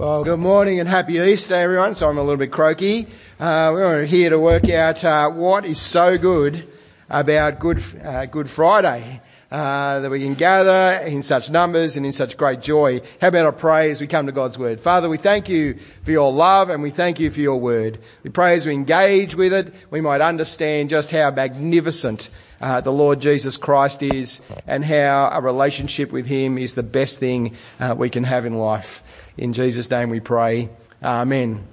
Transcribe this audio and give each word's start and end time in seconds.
Well, 0.00 0.24
good 0.24 0.40
morning 0.40 0.80
and 0.80 0.88
happy 0.88 1.18
Easter, 1.18 1.54
everyone. 1.54 1.94
So 1.94 2.08
I'm 2.08 2.16
a 2.16 2.22
little 2.22 2.38
bit 2.38 2.50
croaky. 2.50 3.06
Uh, 3.38 3.70
we're 3.74 4.06
here 4.06 4.30
to 4.30 4.38
work 4.38 4.66
out 4.70 5.04
uh, 5.04 5.28
what 5.28 5.66
is 5.66 5.78
so 5.78 6.16
good 6.16 6.66
about 7.10 7.58
Good 7.58 7.82
uh, 8.02 8.24
Good 8.24 8.48
Friday. 8.48 9.20
Uh, 9.50 10.00
that 10.00 10.10
we 10.10 10.20
can 10.20 10.34
gather 10.34 11.04
in 11.04 11.22
such 11.22 11.50
numbers 11.50 11.96
and 11.96 12.06
in 12.06 12.12
such 12.12 12.38
great 12.38 12.62
joy. 12.62 13.02
How 13.20 13.28
about 13.28 13.58
pray 13.58 13.90
as 13.90 14.00
we 14.00 14.06
come 14.06 14.24
to 14.24 14.32
God's 14.32 14.56
Word? 14.56 14.80
Father, 14.80 15.08
we 15.08 15.18
thank 15.18 15.50
you 15.50 15.74
for 16.02 16.12
your 16.12 16.32
love 16.32 16.70
and 16.70 16.82
we 16.82 16.90
thank 16.90 17.20
you 17.20 17.30
for 17.30 17.40
your 17.40 17.58
Word. 17.58 17.98
We 18.22 18.30
pray 18.30 18.54
as 18.54 18.64
we 18.64 18.72
engage 18.72 19.34
with 19.34 19.52
it, 19.52 19.74
we 19.90 20.00
might 20.00 20.22
understand 20.22 20.88
just 20.88 21.10
how 21.10 21.30
magnificent 21.32 22.30
uh, 22.60 22.80
the 22.80 22.92
Lord 22.92 23.20
Jesus 23.20 23.56
Christ 23.56 24.02
is 24.02 24.42
and 24.66 24.84
how 24.84 25.30
a 25.32 25.40
relationship 25.40 26.12
with 26.12 26.26
Him 26.26 26.58
is 26.58 26.74
the 26.74 26.82
best 26.82 27.18
thing 27.20 27.56
uh, 27.78 27.94
we 27.96 28.10
can 28.10 28.24
have 28.24 28.46
in 28.46 28.54
life. 28.54 29.32
In 29.36 29.52
Jesus' 29.52 29.90
name 29.90 30.10
we 30.10 30.20
pray. 30.20 30.68
Amen. 31.02 31.66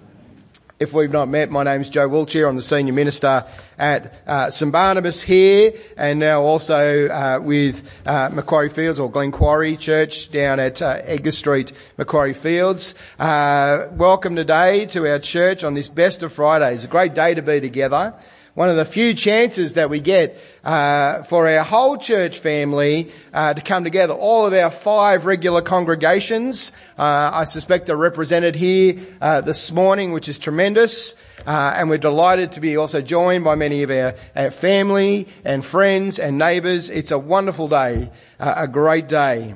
If 0.80 0.94
we've 0.94 1.11
not 1.11 1.27
met, 1.27 1.49
my 1.49 1.63
name's 1.63 1.89
Joe 1.89 2.08
Wiltshire. 2.08 2.47
I'm 2.47 2.55
the 2.55 2.61
senior 2.61 2.94
minister 2.94 3.45
at 3.80 4.13
uh, 4.27 4.52
St 4.52 4.71
Barnabas 4.71 5.23
here, 5.23 5.73
and 5.97 6.20
now 6.20 6.44
also 6.44 7.08
uh, 7.08 7.39
with 7.41 7.89
uh, 8.05 8.30
Macquarie 8.31 8.69
Fields 8.69 8.99
or 8.99 9.09
Glenquarie 9.09 9.75
Church 9.75 10.31
down 10.31 10.59
at 10.59 10.83
uh, 10.83 10.99
Edgar 11.02 11.31
Street, 11.31 11.72
Macquarie 11.97 12.35
Fields. 12.35 12.94
Uh, 13.17 13.88
welcome 13.94 14.35
today 14.35 14.85
to 14.85 15.08
our 15.08 15.17
church 15.17 15.63
on 15.63 15.73
this 15.73 15.89
best 15.89 16.22
of 16.22 16.31
Fridays. 16.31 16.85
A 16.85 16.88
great 16.88 17.16
day 17.16 17.33
to 17.33 17.41
be 17.41 17.59
together 17.59 18.13
one 18.57 18.70
of 18.70 18.75
the 18.75 18.85
few 18.85 19.13
chances 19.13 19.75
that 19.75 19.88
we 19.88 19.99
get 19.99 20.35
uh, 20.63 21.21
for 21.21 21.47
our 21.47 21.63
whole 21.63 21.95
church 21.95 22.39
family 22.39 23.11
uh, 23.31 23.53
to 23.53 23.61
come 23.61 23.83
together. 23.83 24.16
All 24.16 24.47
of 24.47 24.53
our 24.53 24.71
five 24.71 25.27
regular 25.27 25.61
congregations, 25.61 26.71
uh, 26.97 27.30
I 27.33 27.43
suspect, 27.43 27.88
are 27.91 27.95
represented 27.95 28.55
here 28.55 28.97
uh, 29.21 29.41
this 29.41 29.71
morning, 29.71 30.11
which 30.11 30.27
is 30.27 30.39
tremendous. 30.39 31.13
Uh, 31.45 31.75
and 31.75 31.88
we're 31.88 32.00
delighted 32.00 32.53
to 32.53 32.59
be 32.59 32.78
also 32.78 33.00
joined 33.00 33.44
by 33.44 33.53
many 33.53 33.83
of 33.83 33.91
our, 33.91 34.16
our 34.35 34.50
family 34.50 35.28
and 35.45 35.63
friends 35.63 36.17
and 36.17 36.39
neighbours. 36.39 36.89
It's 36.89 37.11
a 37.11 37.19
wonderful 37.19 37.67
day, 37.67 38.09
uh, 38.39 38.55
a 38.58 38.67
great 38.67 39.08
day. 39.08 39.53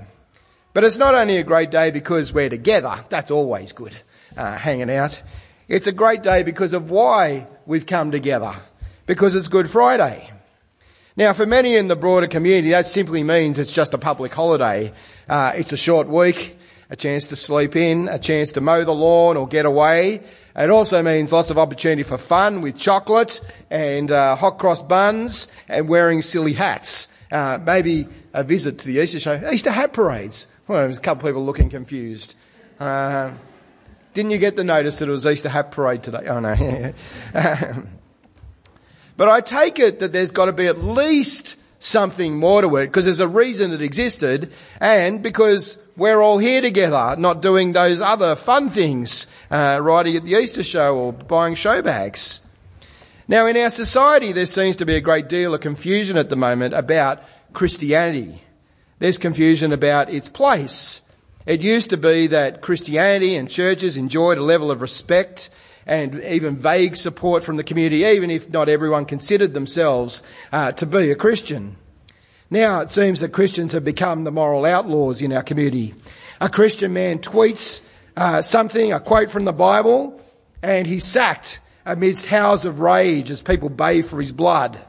But 0.75 0.83
it's 0.83 0.97
not 0.97 1.15
only 1.15 1.37
a 1.37 1.43
great 1.43 1.71
day 1.71 1.89
because 1.89 2.31
we're 2.33 2.49
together. 2.49 3.03
That's 3.09 3.31
always 3.31 3.73
good, 3.73 3.97
hanging 4.35 4.91
out. 4.91 5.19
It's 5.67 5.87
a 5.87 5.91
great 5.91 6.21
day 6.21 6.43
because 6.43 6.73
of 6.73 6.91
why 6.91 7.47
we've 7.65 7.87
come 7.87 8.11
together 8.11 8.55
because 9.05 9.35
it's 9.35 9.47
Good 9.47 9.69
Friday. 9.69 10.31
Now, 11.17 11.33
for 11.33 11.45
many 11.45 11.75
in 11.75 11.87
the 11.87 11.95
broader 11.95 12.27
community, 12.27 12.69
that 12.69 12.87
simply 12.87 13.23
means 13.23 13.59
it's 13.59 13.73
just 13.73 13.93
a 13.93 13.97
public 13.97 14.33
holiday. 14.33 14.93
Uh, 15.27 15.51
it's 15.55 15.73
a 15.73 15.77
short 15.77 16.07
week, 16.07 16.57
a 16.89 16.95
chance 16.95 17.27
to 17.27 17.35
sleep 17.35 17.75
in, 17.75 18.07
a 18.07 18.17
chance 18.17 18.53
to 18.53 18.61
mow 18.61 18.85
the 18.85 18.93
lawn 18.93 19.35
or 19.35 19.47
get 19.47 19.65
away. 19.65 20.21
It 20.55 20.69
also 20.69 21.01
means 21.01 21.31
lots 21.31 21.49
of 21.49 21.57
opportunity 21.57 22.03
for 22.03 22.17
fun 22.17 22.61
with 22.61 22.77
chocolate 22.77 23.41
and 23.69 24.09
uh, 24.09 24.35
hot 24.35 24.57
cross 24.57 24.81
buns 24.81 25.49
and 25.67 25.89
wearing 25.89 26.21
silly 26.21 26.53
hats. 26.53 27.07
Uh, 27.31 27.59
maybe 27.61 28.07
a 28.33 28.43
visit 28.43 28.79
to 28.79 28.87
the 28.87 29.01
Easter 29.01 29.19
show, 29.19 29.51
Easter 29.51 29.71
hat 29.71 29.93
parades. 29.93 30.47
Well, 30.67 30.79
there's 30.79 30.97
a 30.97 31.01
couple 31.01 31.27
of 31.27 31.33
people 31.33 31.45
looking 31.45 31.69
confused. 31.69 32.35
Uh, 32.79 33.31
didn't 34.13 34.31
you 34.31 34.37
get 34.37 34.55
the 34.55 34.63
notice 34.63 34.99
that 34.99 35.07
it 35.07 35.11
was 35.11 35.25
Easter 35.25 35.49
hat 35.49 35.71
parade 35.71 36.03
today? 36.03 36.25
Oh 36.27 36.39
no. 36.39 36.93
But 39.21 39.29
I 39.29 39.41
take 39.41 39.77
it 39.77 39.99
that 39.99 40.11
there's 40.11 40.31
got 40.31 40.45
to 40.45 40.51
be 40.51 40.65
at 40.65 40.79
least 40.79 41.55
something 41.77 42.37
more 42.37 42.63
to 42.63 42.75
it 42.77 42.87
because 42.87 43.05
there's 43.05 43.19
a 43.19 43.27
reason 43.27 43.71
it 43.71 43.83
existed 43.83 44.51
and 44.79 45.21
because 45.21 45.77
we're 45.95 46.19
all 46.19 46.39
here 46.39 46.59
together, 46.59 47.15
not 47.19 47.39
doing 47.39 47.71
those 47.71 48.01
other 48.01 48.35
fun 48.35 48.69
things, 48.69 49.27
uh, 49.51 49.77
riding 49.79 50.15
at 50.15 50.25
the 50.25 50.33
Easter 50.33 50.63
show 50.63 50.97
or 50.97 51.13
buying 51.13 51.53
show 51.53 51.83
bags. 51.83 52.39
Now 53.27 53.45
in 53.45 53.57
our 53.57 53.69
society 53.69 54.31
there 54.31 54.47
seems 54.47 54.77
to 54.77 54.87
be 54.87 54.95
a 54.95 55.01
great 55.01 55.29
deal 55.29 55.53
of 55.53 55.61
confusion 55.61 56.17
at 56.17 56.29
the 56.29 56.35
moment 56.35 56.73
about 56.73 57.21
Christianity. 57.53 58.41
There's 58.97 59.19
confusion 59.19 59.71
about 59.71 60.11
its 60.11 60.29
place. 60.29 61.03
It 61.45 61.61
used 61.61 61.91
to 61.91 61.97
be 61.97 62.25
that 62.25 62.61
Christianity 62.61 63.35
and 63.35 63.47
churches 63.47 63.97
enjoyed 63.97 64.39
a 64.39 64.43
level 64.43 64.71
of 64.71 64.81
respect 64.81 65.51
and 65.85 66.23
even 66.23 66.55
vague 66.55 66.95
support 66.95 67.43
from 67.43 67.57
the 67.57 67.63
community, 67.63 68.03
even 68.03 68.29
if 68.31 68.49
not 68.49 68.69
everyone 68.69 69.05
considered 69.05 69.53
themselves 69.53 70.23
uh, 70.51 70.71
to 70.73 70.85
be 70.85 71.11
a 71.11 71.15
Christian. 71.15 71.75
Now 72.49 72.81
it 72.81 72.89
seems 72.89 73.21
that 73.21 73.29
Christians 73.29 73.71
have 73.71 73.85
become 73.85 74.23
the 74.23 74.31
moral 74.31 74.65
outlaws 74.65 75.21
in 75.21 75.31
our 75.33 75.43
community. 75.43 75.93
A 76.39 76.49
Christian 76.49 76.93
man 76.93 77.19
tweets 77.19 77.81
uh, 78.17 78.41
something, 78.41 78.91
a 78.91 78.99
quote 78.99 79.31
from 79.31 79.45
the 79.45 79.53
Bible, 79.53 80.21
and 80.61 80.85
he's 80.85 81.05
sacked 81.05 81.59
amidst 81.85 82.25
howls 82.25 82.65
of 82.65 82.81
rage 82.81 83.31
as 83.31 83.41
people 83.41 83.69
bay 83.69 84.01
for 84.01 84.19
his 84.19 84.31
blood. 84.31 84.79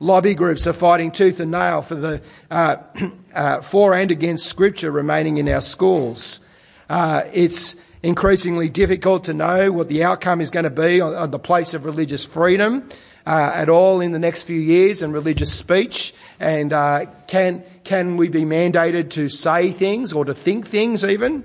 Lobby 0.00 0.34
groups 0.34 0.66
are 0.66 0.72
fighting 0.72 1.10
tooth 1.10 1.40
and 1.40 1.50
nail 1.50 1.82
for 1.82 1.94
the 1.94 2.22
uh, 2.50 2.76
uh 3.34 3.60
for 3.60 3.94
and 3.94 4.10
against 4.10 4.46
Scripture 4.46 4.90
remaining 4.90 5.38
in 5.38 5.48
our 5.48 5.60
schools. 5.60 6.40
Uh, 6.88 7.24
it's 7.32 7.76
increasingly 8.02 8.68
difficult 8.68 9.24
to 9.24 9.34
know 9.34 9.72
what 9.72 9.88
the 9.88 10.04
outcome 10.04 10.40
is 10.40 10.50
going 10.50 10.64
to 10.64 10.70
be 10.70 11.00
on, 11.00 11.14
on 11.14 11.30
the 11.30 11.38
place 11.38 11.74
of 11.74 11.84
religious 11.84 12.24
freedom 12.24 12.88
uh, 13.26 13.52
at 13.54 13.68
all 13.68 14.00
in 14.00 14.12
the 14.12 14.18
next 14.18 14.44
few 14.44 14.58
years 14.58 15.02
and 15.02 15.12
religious 15.12 15.52
speech. 15.52 16.14
And 16.40 16.72
uh, 16.72 17.06
can 17.26 17.64
can 17.84 18.16
we 18.16 18.28
be 18.28 18.42
mandated 18.42 19.10
to 19.10 19.28
say 19.28 19.72
things 19.72 20.12
or 20.12 20.24
to 20.24 20.34
think 20.34 20.66
things 20.66 21.04
even? 21.04 21.44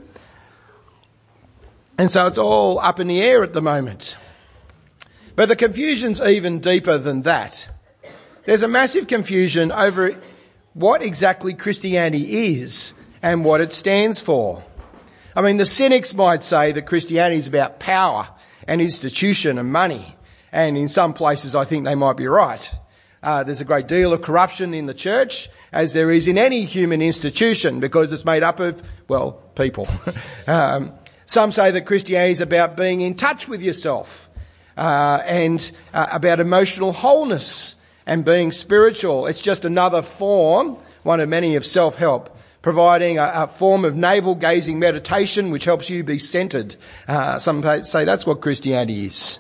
And 1.97 2.09
so 2.09 2.28
it's 2.28 2.38
all 2.38 2.80
up 2.80 3.00
in 3.00 3.08
the 3.08 3.22
air 3.22 3.44
at 3.44 3.53
the 3.53 3.62
moment. 3.62 4.18
But 5.35 5.50
the 5.50 5.56
confusion's 5.56 6.22
even 6.22 6.59
deeper 6.59 6.97
than 6.97 7.24
that. 7.24 7.68
There's 8.46 8.64
a 8.64 8.68
massive 8.68 9.08
confusion 9.08 9.72
over 9.72 10.16
what 10.74 11.02
exactly 11.02 11.53
Christianity 11.53 12.52
is 12.52 12.94
and 13.22 13.46
what 13.46 13.62
it 13.62 13.72
stands 13.72 14.20
for. 14.20 14.64
I 15.36 15.42
mean, 15.42 15.58
the 15.58 15.66
cynics 15.66 16.14
might 16.14 16.44
say 16.44 16.72
that 16.74 16.86
Christianity 16.86 17.40
is 17.40 17.48
about 17.48 17.80
power 17.80 18.28
and 18.68 18.82
institution 18.82 19.58
and 19.58 19.72
money. 19.72 20.16
And 20.52 20.78
in 20.78 20.88
some 20.88 21.14
places, 21.14 21.56
I 21.56 21.66
think 21.66 21.86
they 21.86 21.96
might 21.96 22.18
be 22.18 22.28
right. 22.28 22.72
Uh, 23.24 23.44
there's 23.44 23.62
a 23.62 23.66
great 23.66 23.88
deal 23.88 24.14
of 24.14 24.22
corruption 24.22 24.74
in 24.74 24.86
the 24.86 24.94
church, 24.94 25.50
as 25.72 25.94
there 25.94 26.12
is 26.12 26.28
in 26.28 26.38
any 26.38 26.66
human 26.66 27.02
institution, 27.02 27.80
because 27.80 28.14
it's 28.14 28.26
made 28.26 28.44
up 28.44 28.60
of, 28.60 28.82
well, 29.08 29.32
people. 29.56 29.88
um, 30.48 30.92
some 31.26 31.52
say 31.52 31.72
that 31.72 31.86
Christianity 31.86 32.34
is 32.34 32.42
about 32.42 32.78
being 32.78 33.02
in 33.02 33.16
touch 33.16 33.48
with 33.48 33.62
yourself 33.62 34.30
uh, 34.78 35.22
and 35.26 35.72
uh, 35.94 36.08
about 36.12 36.40
emotional 36.40 36.92
wholeness 36.92 37.76
and 38.06 38.26
being 38.26 38.52
spiritual. 38.52 39.26
It's 39.26 39.42
just 39.42 39.66
another 39.66 40.02
form, 40.02 40.78
one 41.04 41.22
of 41.22 41.30
many, 41.30 41.56
of 41.56 41.66
self-help 41.66 42.33
providing 42.63 43.19
a, 43.19 43.31
a, 43.35 43.47
form 43.47 43.85
of 43.85 43.96
navel 43.96 44.34
gazing 44.34 44.79
meditation 44.79 45.51
which 45.51 45.66
helps 45.66 45.90
you 45.90 46.03
be 46.03 46.18
centered. 46.18 46.75
Uh, 47.07 47.38
some 47.38 47.62
say 47.84 48.06
that's 48.06 48.25
what 48.25 48.41
Christianity 48.41 49.06
is. 49.06 49.38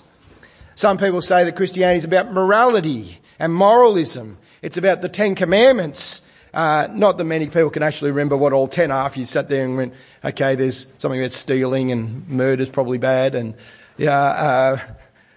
Some 0.75 0.97
people 0.97 1.21
say 1.21 1.43
that 1.45 1.55
Christianity 1.55 1.97
is 1.97 2.03
about 2.03 2.31
morality 2.31 3.19
and 3.39 3.53
moralism. 3.53 4.37
It's 4.61 4.77
about 4.77 5.01
the 5.01 5.09
Ten 5.09 5.35
Commandments. 5.35 6.21
Uh, 6.53 6.87
not 6.91 7.17
that 7.17 7.23
many 7.23 7.47
people 7.47 7.69
can 7.69 7.81
actually 7.81 8.11
remember 8.11 8.37
what 8.37 8.53
all 8.53 8.67
ten 8.67 8.91
are. 8.91 9.07
If 9.07 9.17
you 9.17 9.25
sat 9.25 9.49
there 9.49 9.65
and 9.65 9.77
went, 9.77 9.93
okay, 10.23 10.55
there's 10.55 10.87
something 10.99 11.19
about 11.19 11.31
stealing 11.31 11.91
and 11.91 12.27
murder's 12.29 12.69
probably 12.69 12.99
bad, 12.99 13.33
and 13.33 13.55
yeah, 13.97 14.19
uh, 14.19 14.79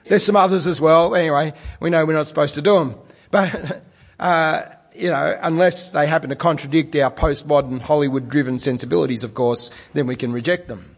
there's 0.04 0.24
some 0.24 0.36
others 0.36 0.66
as 0.66 0.80
well. 0.80 1.14
Anyway, 1.14 1.54
we 1.80 1.88
know 1.88 2.04
we're 2.04 2.12
not 2.12 2.26
supposed 2.26 2.54
to 2.56 2.62
do 2.62 2.74
them, 2.74 2.94
but 3.30 3.82
uh, 4.20 4.62
you 4.96 5.10
know, 5.10 5.38
unless 5.42 5.90
they 5.90 6.06
happen 6.06 6.30
to 6.30 6.36
contradict 6.36 6.94
our 6.96 7.10
postmodern 7.10 7.80
Hollywood 7.80 8.28
driven 8.28 8.58
sensibilities, 8.58 9.24
of 9.24 9.34
course, 9.34 9.70
then 9.92 10.06
we 10.06 10.16
can 10.16 10.32
reject 10.32 10.68
them. 10.68 10.96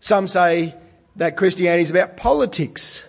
Some 0.00 0.28
say 0.28 0.74
that 1.16 1.36
Christianity 1.36 1.82
is 1.82 1.90
about 1.90 2.16
politics 2.16 3.04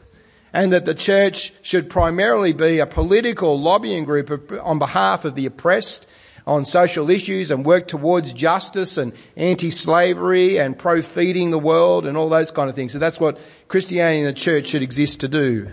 and 0.53 0.73
that 0.73 0.85
the 0.85 0.95
church 0.95 1.53
should 1.61 1.89
primarily 1.89 2.53
be 2.53 2.79
a 2.79 2.85
political 2.85 3.59
lobbying 3.59 4.03
group 4.03 4.51
on 4.61 4.79
behalf 4.79 5.23
of 5.25 5.35
the 5.35 5.45
oppressed 5.45 6.07
on 6.47 6.65
social 6.65 7.09
issues 7.09 7.51
and 7.51 7.65
work 7.65 7.87
towards 7.87 8.33
justice 8.33 8.97
and 8.97 9.13
anti-slavery 9.37 10.59
and 10.59 10.77
pro-feeding 10.77 11.51
the 11.51 11.59
world 11.59 12.05
and 12.07 12.17
all 12.17 12.29
those 12.29 12.51
kind 12.51 12.69
of 12.69 12.75
things. 12.75 12.91
So 12.91 12.99
that's 12.99 13.19
what 13.19 13.39
Christianity 13.67 14.19
and 14.19 14.27
the 14.27 14.33
church 14.33 14.67
should 14.67 14.81
exist 14.81 15.21
to 15.21 15.27
do. 15.27 15.71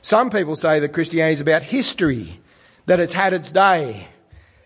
Some 0.00 0.30
people 0.30 0.56
say 0.56 0.80
that 0.80 0.92
Christianity 0.92 1.34
is 1.34 1.40
about 1.40 1.62
history 1.62 2.40
that 2.88 3.00
it's 3.00 3.12
had 3.12 3.32
its 3.32 3.52
day. 3.52 4.08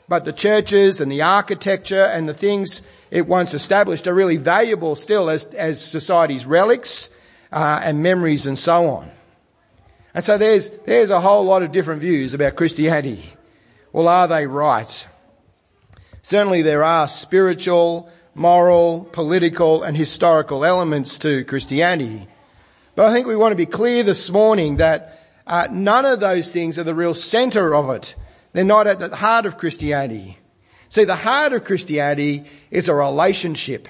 But 0.08 0.24
the 0.24 0.32
churches 0.32 1.00
and 1.00 1.10
the 1.10 1.22
architecture 1.22 2.04
and 2.04 2.28
the 2.28 2.34
things 2.34 2.82
it 3.10 3.26
once 3.26 3.52
established 3.52 4.06
are 4.06 4.14
really 4.14 4.36
valuable 4.36 4.96
still 4.96 5.28
as, 5.28 5.44
as 5.44 5.84
society's 5.84 6.46
relics 6.46 7.10
uh, 7.50 7.80
and 7.82 8.02
memories 8.02 8.46
and 8.46 8.58
so 8.58 8.88
on. 8.88 9.10
And 10.14 10.22
so 10.22 10.38
there's, 10.38 10.70
there's 10.86 11.10
a 11.10 11.20
whole 11.20 11.44
lot 11.44 11.62
of 11.62 11.72
different 11.72 12.00
views 12.00 12.32
about 12.32 12.56
Christianity. 12.56 13.24
Well, 13.92 14.08
are 14.08 14.28
they 14.28 14.46
right? 14.46 15.06
Certainly 16.22 16.62
there 16.62 16.84
are 16.84 17.08
spiritual, 17.08 18.08
moral, 18.34 19.08
political 19.12 19.82
and 19.82 19.96
historical 19.96 20.64
elements 20.64 21.18
to 21.18 21.44
Christianity. 21.44 22.28
But 22.94 23.06
I 23.06 23.12
think 23.12 23.26
we 23.26 23.36
want 23.36 23.52
to 23.52 23.56
be 23.56 23.66
clear 23.66 24.02
this 24.04 24.30
morning 24.30 24.76
that 24.76 25.21
uh, 25.52 25.68
none 25.70 26.06
of 26.06 26.18
those 26.18 26.50
things 26.50 26.78
are 26.78 26.82
the 26.82 26.94
real 26.94 27.14
centre 27.14 27.74
of 27.74 27.90
it. 27.90 28.14
They're 28.54 28.64
not 28.64 28.86
at 28.86 29.00
the 29.00 29.14
heart 29.14 29.44
of 29.44 29.58
Christianity. 29.58 30.38
See, 30.88 31.04
the 31.04 31.14
heart 31.14 31.52
of 31.52 31.66
Christianity 31.66 32.44
is 32.70 32.88
a 32.88 32.94
relationship, 32.94 33.86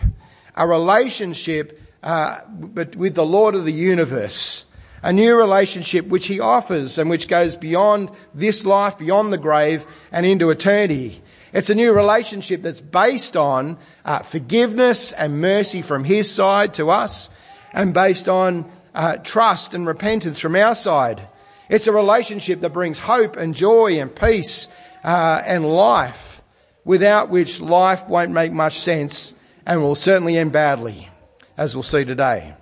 a 0.57 0.67
relationship 0.67 1.81
uh, 2.03 2.41
with 2.75 3.15
the 3.15 3.25
Lord 3.25 3.55
of 3.55 3.65
the 3.65 3.73
universe, 3.73 4.67
a 5.05 5.13
new 5.13 5.37
relationship 5.37 6.09
which 6.09 6.27
He 6.27 6.41
offers 6.41 6.99
and 6.99 7.09
which 7.09 7.29
goes 7.29 7.55
beyond 7.55 8.11
this 8.35 8.65
life, 8.65 8.99
beyond 8.99 9.33
the 9.33 9.39
grave, 9.39 9.87
and 10.11 10.27
into 10.27 10.51
eternity. 10.51 11.23
It's 11.53 11.71
a 11.71 11.77
new 11.77 11.93
relationship 11.93 12.63
that's 12.63 12.81
based 12.81 13.37
on 13.37 13.79
uh, 14.05 14.25
forgiveness 14.25 15.13
and 15.13 15.41
mercy 15.41 15.81
from 15.81 16.03
His 16.03 16.29
side 16.29 16.75
to 16.75 16.91
us, 16.91 17.31
and 17.73 17.95
based 17.95 18.29
on 18.29 18.69
uh, 18.97 19.19
trust 19.19 19.75
and 19.75 19.87
repentance 19.87 20.41
from 20.41 20.57
our 20.57 20.75
side. 20.75 21.29
It's 21.73 21.87
a 21.87 21.93
relationship 21.93 22.61
that 22.61 22.75
brings 22.75 22.99
hope 22.99 23.39
and 23.39 23.55
joy 23.55 23.99
and 23.99 24.15
peace 24.15 24.69
uh, 25.03 25.43
and 25.43 25.65
life, 25.65 26.43
without 26.85 27.31
which 27.31 27.63
life 27.63 28.07
won't 28.07 28.31
make 28.31 28.53
much 28.53 28.79
sense 28.79 29.33
and 29.65 29.81
will 29.81 29.95
certainly 29.95 30.37
end 30.37 30.53
badly, 30.53 31.09
as 31.57 31.75
we'll 31.75 31.83
see 31.83 32.05
today. 32.05 32.53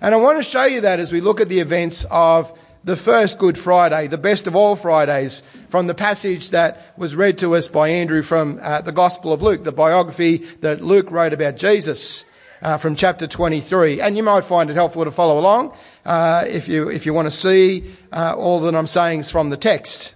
And 0.00 0.14
I 0.14 0.18
want 0.18 0.38
to 0.38 0.44
show 0.44 0.66
you 0.66 0.82
that 0.82 1.00
as 1.00 1.10
we 1.10 1.20
look 1.20 1.40
at 1.40 1.48
the 1.48 1.58
events 1.58 2.06
of 2.12 2.56
the 2.84 2.94
first 2.94 3.38
Good 3.38 3.58
Friday, 3.58 4.06
the 4.06 4.16
best 4.16 4.46
of 4.46 4.54
all 4.54 4.76
Fridays, 4.76 5.42
from 5.70 5.88
the 5.88 5.94
passage 5.94 6.50
that 6.50 6.96
was 6.96 7.16
read 7.16 7.38
to 7.38 7.56
us 7.56 7.66
by 7.66 7.88
Andrew 7.88 8.22
from 8.22 8.60
uh, 8.62 8.82
the 8.82 8.92
Gospel 8.92 9.32
of 9.32 9.42
Luke, 9.42 9.64
the 9.64 9.72
biography 9.72 10.36
that 10.60 10.80
Luke 10.80 11.10
wrote 11.10 11.32
about 11.32 11.56
Jesus 11.56 12.24
uh, 12.62 12.78
from 12.78 12.96
chapter 12.96 13.26
23. 13.26 14.00
And 14.00 14.16
you 14.16 14.22
might 14.22 14.44
find 14.44 14.70
it 14.70 14.74
helpful 14.74 15.04
to 15.04 15.10
follow 15.10 15.38
along 15.38 15.76
uh, 16.04 16.44
if 16.48 16.68
you 16.68 16.88
if 16.88 17.06
you 17.06 17.14
want 17.14 17.26
to 17.26 17.36
see 17.36 17.94
uh, 18.12 18.34
all 18.36 18.60
that 18.60 18.74
I'm 18.74 18.86
saying 18.86 19.20
is 19.20 19.30
from 19.30 19.50
the 19.50 19.56
text. 19.56 20.14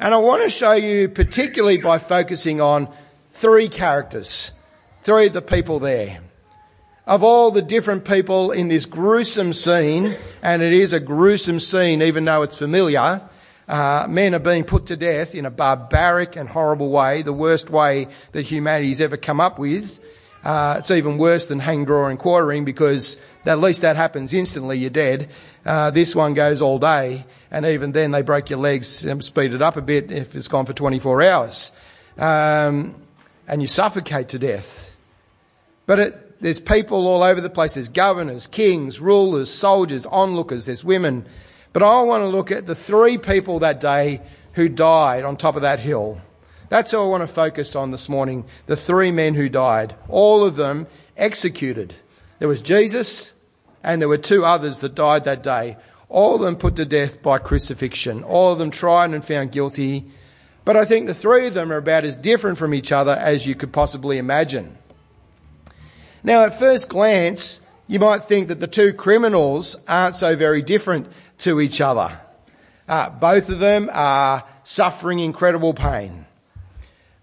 And 0.00 0.14
I 0.14 0.18
want 0.18 0.44
to 0.44 0.50
show 0.50 0.72
you 0.72 1.08
particularly 1.08 1.78
by 1.78 1.98
focusing 1.98 2.60
on 2.60 2.88
three 3.32 3.68
characters, 3.68 4.52
three 5.02 5.26
of 5.26 5.32
the 5.32 5.42
people 5.42 5.80
there. 5.80 6.20
Of 7.06 7.24
all 7.24 7.50
the 7.50 7.62
different 7.62 8.04
people 8.04 8.52
in 8.52 8.68
this 8.68 8.84
gruesome 8.84 9.54
scene, 9.54 10.14
and 10.42 10.62
it 10.62 10.74
is 10.74 10.92
a 10.92 11.00
gruesome 11.00 11.58
scene 11.58 12.02
even 12.02 12.26
though 12.26 12.42
it's 12.42 12.58
familiar, 12.58 13.22
uh, 13.66 14.06
men 14.08 14.34
are 14.34 14.40
being 14.40 14.64
put 14.64 14.86
to 14.86 14.96
death 14.96 15.34
in 15.34 15.46
a 15.46 15.50
barbaric 15.50 16.36
and 16.36 16.48
horrible 16.48 16.90
way, 16.90 17.22
the 17.22 17.32
worst 17.32 17.70
way 17.70 18.08
that 18.32 18.42
humanity's 18.42 19.00
ever 19.00 19.16
come 19.16 19.40
up 19.40 19.58
with. 19.58 20.00
Uh, 20.44 20.76
it's 20.78 20.90
even 20.90 21.18
worse 21.18 21.48
than 21.48 21.58
hang, 21.58 21.84
draw 21.84 22.06
and 22.06 22.18
quartering 22.18 22.64
because 22.64 23.16
at 23.44 23.58
least 23.58 23.82
that 23.82 23.96
happens 23.96 24.32
instantly, 24.32 24.78
you're 24.78 24.90
dead. 24.90 25.30
Uh, 25.64 25.90
this 25.90 26.14
one 26.14 26.34
goes 26.34 26.62
all 26.62 26.78
day 26.78 27.24
and 27.50 27.66
even 27.66 27.92
then 27.92 28.10
they 28.10 28.22
break 28.22 28.50
your 28.50 28.58
legs 28.58 29.04
and 29.04 29.24
speed 29.24 29.52
it 29.52 29.62
up 29.62 29.76
a 29.76 29.82
bit 29.82 30.10
if 30.10 30.34
it's 30.34 30.48
gone 30.48 30.66
for 30.66 30.72
24 30.72 31.22
hours. 31.22 31.72
Um, 32.16 32.94
and 33.46 33.62
you 33.62 33.68
suffocate 33.68 34.28
to 34.28 34.38
death. 34.38 34.94
But 35.86 35.98
it, 35.98 36.40
there's 36.40 36.60
people 36.60 37.06
all 37.06 37.22
over 37.22 37.40
the 37.40 37.50
place. 37.50 37.74
There's 37.74 37.88
governors, 37.88 38.46
kings, 38.46 39.00
rulers, 39.00 39.52
soldiers, 39.52 40.06
onlookers, 40.06 40.66
there's 40.66 40.84
women. 40.84 41.26
But 41.72 41.82
I 41.82 42.02
want 42.02 42.22
to 42.22 42.28
look 42.28 42.50
at 42.50 42.66
the 42.66 42.74
three 42.74 43.18
people 43.18 43.60
that 43.60 43.80
day 43.80 44.20
who 44.52 44.68
died 44.68 45.24
on 45.24 45.36
top 45.36 45.56
of 45.56 45.62
that 45.62 45.80
hill. 45.80 46.20
That's 46.68 46.90
who 46.90 47.00
I 47.00 47.06
want 47.06 47.22
to 47.22 47.28
focus 47.28 47.74
on 47.74 47.90
this 47.90 48.08
morning. 48.08 48.44
The 48.66 48.76
three 48.76 49.10
men 49.10 49.34
who 49.34 49.48
died. 49.48 49.94
All 50.08 50.44
of 50.44 50.56
them 50.56 50.86
executed. 51.16 51.94
There 52.38 52.48
was 52.48 52.62
Jesus 52.62 53.32
and 53.82 54.00
there 54.00 54.08
were 54.08 54.18
two 54.18 54.44
others 54.44 54.80
that 54.80 54.94
died 54.94 55.24
that 55.24 55.42
day. 55.42 55.76
All 56.08 56.34
of 56.34 56.40
them 56.40 56.56
put 56.56 56.76
to 56.76 56.84
death 56.84 57.22
by 57.22 57.38
crucifixion. 57.38 58.22
All 58.24 58.52
of 58.52 58.58
them 58.58 58.70
tried 58.70 59.10
and 59.10 59.24
found 59.24 59.52
guilty. 59.52 60.06
But 60.64 60.76
I 60.76 60.84
think 60.84 61.06
the 61.06 61.14
three 61.14 61.46
of 61.46 61.54
them 61.54 61.72
are 61.72 61.76
about 61.76 62.04
as 62.04 62.16
different 62.16 62.58
from 62.58 62.74
each 62.74 62.92
other 62.92 63.12
as 63.12 63.46
you 63.46 63.54
could 63.54 63.72
possibly 63.72 64.18
imagine. 64.18 64.76
Now, 66.22 66.44
at 66.44 66.58
first 66.58 66.88
glance, 66.88 67.60
you 67.86 67.98
might 67.98 68.24
think 68.24 68.48
that 68.48 68.60
the 68.60 68.66
two 68.66 68.92
criminals 68.92 69.76
aren't 69.86 70.14
so 70.14 70.36
very 70.36 70.62
different 70.62 71.08
to 71.38 71.60
each 71.60 71.80
other. 71.80 72.20
Uh, 72.86 73.10
both 73.10 73.48
of 73.48 73.58
them 73.58 73.88
are 73.92 74.44
suffering 74.64 75.20
incredible 75.20 75.72
pain. 75.74 76.26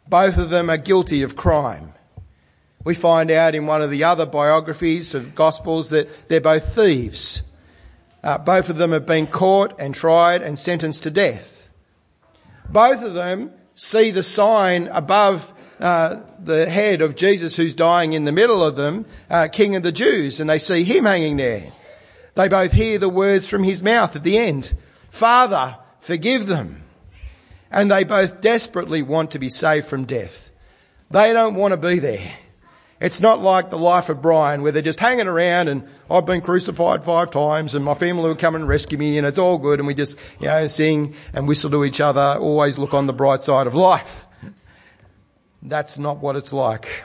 Both 0.07 0.38
of 0.38 0.50
them 0.50 0.69
are 0.69 0.78
guilty 0.78 1.24
of 1.24 1.36
crime. 1.36 1.94
We 2.84 2.94
find 2.94 3.31
out 3.31 3.56
in 3.56 3.66
one 3.66 3.81
of 3.81 3.90
the 3.90 4.04
other 4.04 4.28
biographies 4.28 5.16
of 5.16 5.34
Gospels 5.34 5.90
that 5.90 6.30
they're 6.30 6.40
both 6.40 6.75
thieves. 6.75 7.42
Uh, 8.24 8.38
both 8.38 8.69
of 8.69 8.78
them 8.78 8.92
have 8.92 9.07
been 9.07 9.28
caught 9.28 9.80
and 9.80 9.94
tried 9.94 10.44
and 10.44 10.57
sentenced 10.57 11.04
to 11.04 11.12
death. 11.12 11.69
Both 12.69 13.04
of 13.04 13.16
them 13.16 13.52
see 13.74 14.12
the 14.12 14.24
sign 14.24 14.88
above 14.88 15.52
uh, 15.80 16.22
the 16.40 16.69
head 16.69 17.01
of 17.01 17.16
Jesus 17.16 17.56
who's 17.56 17.75
dying 17.75 18.13
in 18.13 18.25
the 18.25 18.31
middle 18.31 18.63
of 18.63 18.75
them, 18.75 19.06
uh, 19.30 19.48
King 19.48 19.75
of 19.75 19.84
the 19.84 19.92
Jews, 19.92 20.40
and 20.40 20.50
they 20.50 20.60
see 20.60 20.84
him 20.84 21.06
hanging 21.06 21.38
there. 21.38 21.69
They 22.36 22.48
both 22.48 22.72
hear 22.72 23.00
the 23.00 23.10
words 23.10 23.48
from 23.48 23.63
his 23.63 23.81
mouth 23.81 24.16
at 24.16 24.24
the 24.24 24.38
end. 24.38 24.75
Father, 25.10 25.78
forgive 26.00 26.46
them 26.46 26.85
and 27.75 27.92
they 27.92 28.06
both 28.06 28.39
desperately 28.39 29.01
want 29.01 29.31
to 29.31 29.39
be 29.39 29.50
saved 29.50 29.86
from 29.86 30.06
death. 30.06 30.50
They 31.12 31.33
don't 31.33 31.56
want 31.56 31.74
to 31.74 31.77
be 31.77 32.00
there. 32.00 32.33
It's 33.01 33.19
not 33.19 33.42
like 33.42 33.69
the 33.69 33.77
life 33.77 34.07
of 34.07 34.22
Brian 34.22 34.62
where 34.62 34.72
they're 34.72 34.81
just 34.81 35.01
hanging 35.01 35.27
around 35.27 35.68
and 35.68 35.86
I've 36.10 36.25
been 36.25 36.39
crucified 36.39 37.04
five 37.04 37.31
times 37.31 37.75
and 37.75 37.83
my 37.83 37.94
family 37.94 38.24
will 38.30 38.36
come 38.38 38.56
and 38.56 38.66
rescue 38.66 38.98
me 38.98 39.18
and 39.18 39.27
it's 39.27 39.38
all 39.38 39.57
good 39.57 39.80
and 39.80 39.88
we 39.88 39.94
just, 39.94 40.18
you 40.39 40.48
know, 40.48 40.66
sing 40.68 41.16
and 41.33 41.50
whistle 41.50 41.69
to 41.72 41.83
each 41.83 42.00
other, 42.00 42.38
always 42.39 42.77
look 42.77 42.94
on 42.94 43.07
the 43.07 43.13
bright 43.13 43.44
side 43.44 43.68
of 43.68 43.75
life. 43.75 44.25
That's 45.62 45.98
not 46.00 46.19
what 46.19 46.38
it's 46.38 46.54
like. 46.54 47.04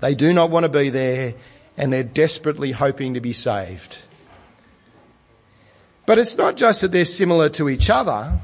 They 0.00 0.14
do 0.14 0.32
not 0.32 0.48
want 0.48 0.64
to 0.64 0.70
be 0.70 0.88
there 0.88 1.34
and 1.76 1.92
they're 1.92 2.02
desperately 2.02 2.72
hoping 2.72 3.12
to 3.12 3.20
be 3.20 3.34
saved. 3.34 4.00
But 6.06 6.16
it's 6.16 6.38
not 6.38 6.56
just 6.56 6.80
that 6.80 6.92
they're 6.92 7.04
similar 7.04 7.50
to 7.50 7.68
each 7.68 7.90
other 7.90 8.40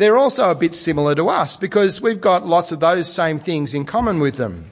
they're 0.00 0.16
also 0.16 0.50
a 0.50 0.54
bit 0.54 0.74
similar 0.74 1.14
to 1.14 1.28
us 1.28 1.58
because 1.58 2.00
we've 2.00 2.22
got 2.22 2.46
lots 2.46 2.72
of 2.72 2.80
those 2.80 3.12
same 3.12 3.38
things 3.38 3.74
in 3.74 3.84
common 3.84 4.18
with 4.18 4.36
them. 4.36 4.70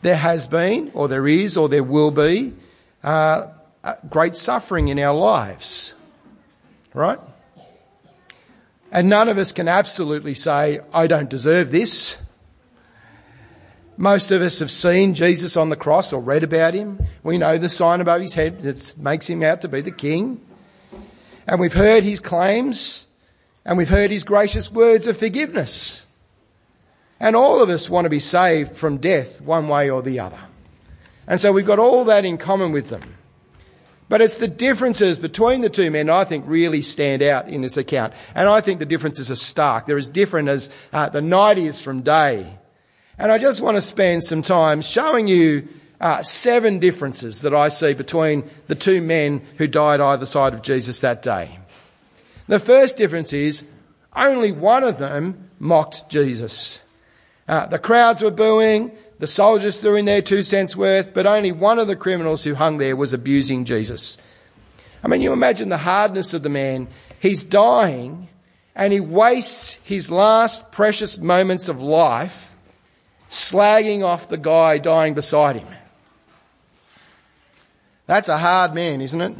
There 0.00 0.16
has 0.16 0.46
been, 0.46 0.90
or 0.94 1.06
there 1.06 1.28
is, 1.28 1.58
or 1.58 1.68
there 1.68 1.82
will 1.82 2.10
be 2.10 2.54
uh, 3.04 3.48
great 4.08 4.34
suffering 4.34 4.88
in 4.88 4.98
our 4.98 5.14
lives. 5.14 5.92
Right? 6.94 7.18
And 8.90 9.10
none 9.10 9.28
of 9.28 9.36
us 9.36 9.52
can 9.52 9.68
absolutely 9.68 10.34
say, 10.34 10.80
I 10.94 11.08
don't 11.08 11.28
deserve 11.28 11.70
this. 11.70 12.16
Most 13.98 14.30
of 14.30 14.40
us 14.40 14.60
have 14.60 14.70
seen 14.70 15.12
Jesus 15.12 15.58
on 15.58 15.68
the 15.68 15.76
cross 15.76 16.10
or 16.10 16.22
read 16.22 16.42
about 16.42 16.72
him. 16.72 17.04
We 17.22 17.36
know 17.36 17.58
the 17.58 17.68
sign 17.68 18.00
above 18.00 18.22
his 18.22 18.32
head 18.32 18.62
that 18.62 18.94
makes 18.96 19.28
him 19.28 19.42
out 19.42 19.60
to 19.60 19.68
be 19.68 19.82
the 19.82 19.92
king. 19.92 20.40
And 21.46 21.60
we've 21.60 21.74
heard 21.74 22.02
his 22.02 22.18
claims 22.18 23.06
and 23.64 23.78
we've 23.78 23.88
heard 23.88 24.10
his 24.10 24.24
gracious 24.24 24.70
words 24.70 25.06
of 25.06 25.16
forgiveness. 25.16 26.04
And 27.20 27.36
all 27.36 27.62
of 27.62 27.70
us 27.70 27.88
want 27.88 28.04
to 28.06 28.10
be 28.10 28.18
saved 28.18 28.74
from 28.76 28.98
death 28.98 29.40
one 29.40 29.68
way 29.68 29.90
or 29.90 30.02
the 30.02 30.20
other. 30.20 30.40
And 31.28 31.40
so 31.40 31.52
we've 31.52 31.66
got 31.66 31.78
all 31.78 32.04
that 32.06 32.24
in 32.24 32.36
common 32.36 32.72
with 32.72 32.88
them. 32.88 33.14
But 34.08 34.20
it's 34.20 34.38
the 34.38 34.48
differences 34.48 35.18
between 35.18 35.60
the 35.60 35.70
two 35.70 35.90
men 35.90 36.10
I 36.10 36.24
think 36.24 36.44
really 36.46 36.82
stand 36.82 37.22
out 37.22 37.48
in 37.48 37.62
this 37.62 37.76
account. 37.76 38.12
And 38.34 38.48
I 38.48 38.60
think 38.60 38.80
the 38.80 38.86
differences 38.86 39.30
are 39.30 39.36
stark. 39.36 39.86
They're 39.86 39.96
as 39.96 40.08
different 40.08 40.48
as 40.48 40.68
uh, 40.92 41.08
the 41.08 41.22
night 41.22 41.58
is 41.58 41.80
from 41.80 42.02
day. 42.02 42.58
And 43.18 43.30
I 43.30 43.38
just 43.38 43.60
want 43.60 43.76
to 43.76 43.82
spend 43.82 44.24
some 44.24 44.42
time 44.42 44.82
showing 44.82 45.28
you 45.28 45.68
uh, 46.00 46.22
seven 46.24 46.80
differences 46.80 47.42
that 47.42 47.54
I 47.54 47.68
see 47.68 47.94
between 47.94 48.50
the 48.66 48.74
two 48.74 49.00
men 49.00 49.40
who 49.56 49.68
died 49.68 50.00
either 50.00 50.26
side 50.26 50.52
of 50.52 50.62
Jesus 50.62 51.00
that 51.00 51.22
day. 51.22 51.58
The 52.48 52.58
first 52.58 52.96
difference 52.96 53.32
is 53.32 53.64
only 54.14 54.52
one 54.52 54.84
of 54.84 54.98
them 54.98 55.50
mocked 55.58 56.10
Jesus. 56.10 56.80
Uh, 57.48 57.66
the 57.66 57.78
crowds 57.78 58.22
were 58.22 58.30
booing, 58.30 58.92
the 59.18 59.26
soldiers 59.26 59.78
threw 59.78 59.96
in 59.96 60.04
their 60.04 60.22
two 60.22 60.42
cents 60.42 60.74
worth, 60.74 61.14
but 61.14 61.26
only 61.26 61.52
one 61.52 61.78
of 61.78 61.86
the 61.86 61.96
criminals 61.96 62.44
who 62.44 62.54
hung 62.54 62.78
there 62.78 62.96
was 62.96 63.12
abusing 63.12 63.64
Jesus. 63.64 64.18
I 65.04 65.08
mean, 65.08 65.20
you 65.20 65.32
imagine 65.32 65.68
the 65.68 65.78
hardness 65.78 66.34
of 66.34 66.42
the 66.42 66.48
man. 66.48 66.88
He's 67.20 67.42
dying 67.42 68.28
and 68.74 68.92
he 68.92 69.00
wastes 69.00 69.74
his 69.84 70.10
last 70.10 70.72
precious 70.72 71.18
moments 71.18 71.68
of 71.68 71.80
life 71.80 72.56
slagging 73.30 74.02
off 74.04 74.28
the 74.28 74.36
guy 74.36 74.78
dying 74.78 75.14
beside 75.14 75.56
him. 75.56 75.68
That's 78.06 78.28
a 78.28 78.38
hard 78.38 78.74
man, 78.74 79.00
isn't 79.00 79.20
it? 79.20 79.36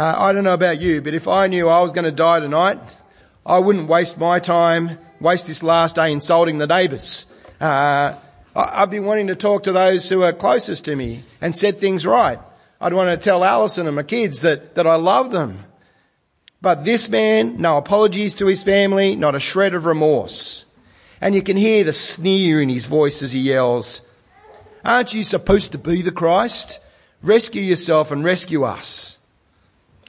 Uh, 0.00 0.14
I 0.16 0.32
don't 0.32 0.44
know 0.44 0.54
about 0.54 0.80
you, 0.80 1.02
but 1.02 1.12
if 1.12 1.28
I 1.28 1.46
knew 1.46 1.68
I 1.68 1.82
was 1.82 1.92
going 1.92 2.06
to 2.06 2.10
die 2.10 2.40
tonight, 2.40 3.02
I 3.44 3.58
wouldn't 3.58 3.86
waste 3.86 4.16
my 4.16 4.38
time, 4.38 4.98
waste 5.20 5.46
this 5.46 5.62
last 5.62 5.96
day 5.96 6.10
insulting 6.10 6.56
the 6.56 6.66
neighbours. 6.66 7.26
Uh, 7.60 8.14
I'd 8.56 8.88
be 8.88 8.98
wanting 8.98 9.26
to 9.26 9.34
talk 9.34 9.64
to 9.64 9.72
those 9.72 10.08
who 10.08 10.22
are 10.22 10.32
closest 10.32 10.86
to 10.86 10.96
me 10.96 11.24
and 11.42 11.54
set 11.54 11.80
things 11.80 12.06
right. 12.06 12.38
I'd 12.80 12.94
want 12.94 13.10
to 13.10 13.22
tell 13.22 13.44
Alison 13.44 13.86
and 13.86 13.94
my 13.94 14.02
kids 14.02 14.40
that, 14.40 14.74
that 14.76 14.86
I 14.86 14.94
love 14.94 15.32
them. 15.32 15.66
But 16.62 16.86
this 16.86 17.10
man, 17.10 17.60
no 17.60 17.76
apologies 17.76 18.32
to 18.36 18.46
his 18.46 18.62
family, 18.62 19.16
not 19.16 19.34
a 19.34 19.38
shred 19.38 19.74
of 19.74 19.84
remorse. 19.84 20.64
And 21.20 21.34
you 21.34 21.42
can 21.42 21.58
hear 21.58 21.84
the 21.84 21.92
sneer 21.92 22.62
in 22.62 22.70
his 22.70 22.86
voice 22.86 23.22
as 23.22 23.32
he 23.32 23.40
yells, 23.40 24.00
Aren't 24.82 25.12
you 25.12 25.24
supposed 25.24 25.72
to 25.72 25.78
be 25.78 26.00
the 26.00 26.10
Christ? 26.10 26.80
Rescue 27.20 27.60
yourself 27.60 28.10
and 28.10 28.24
rescue 28.24 28.64
us. 28.64 29.18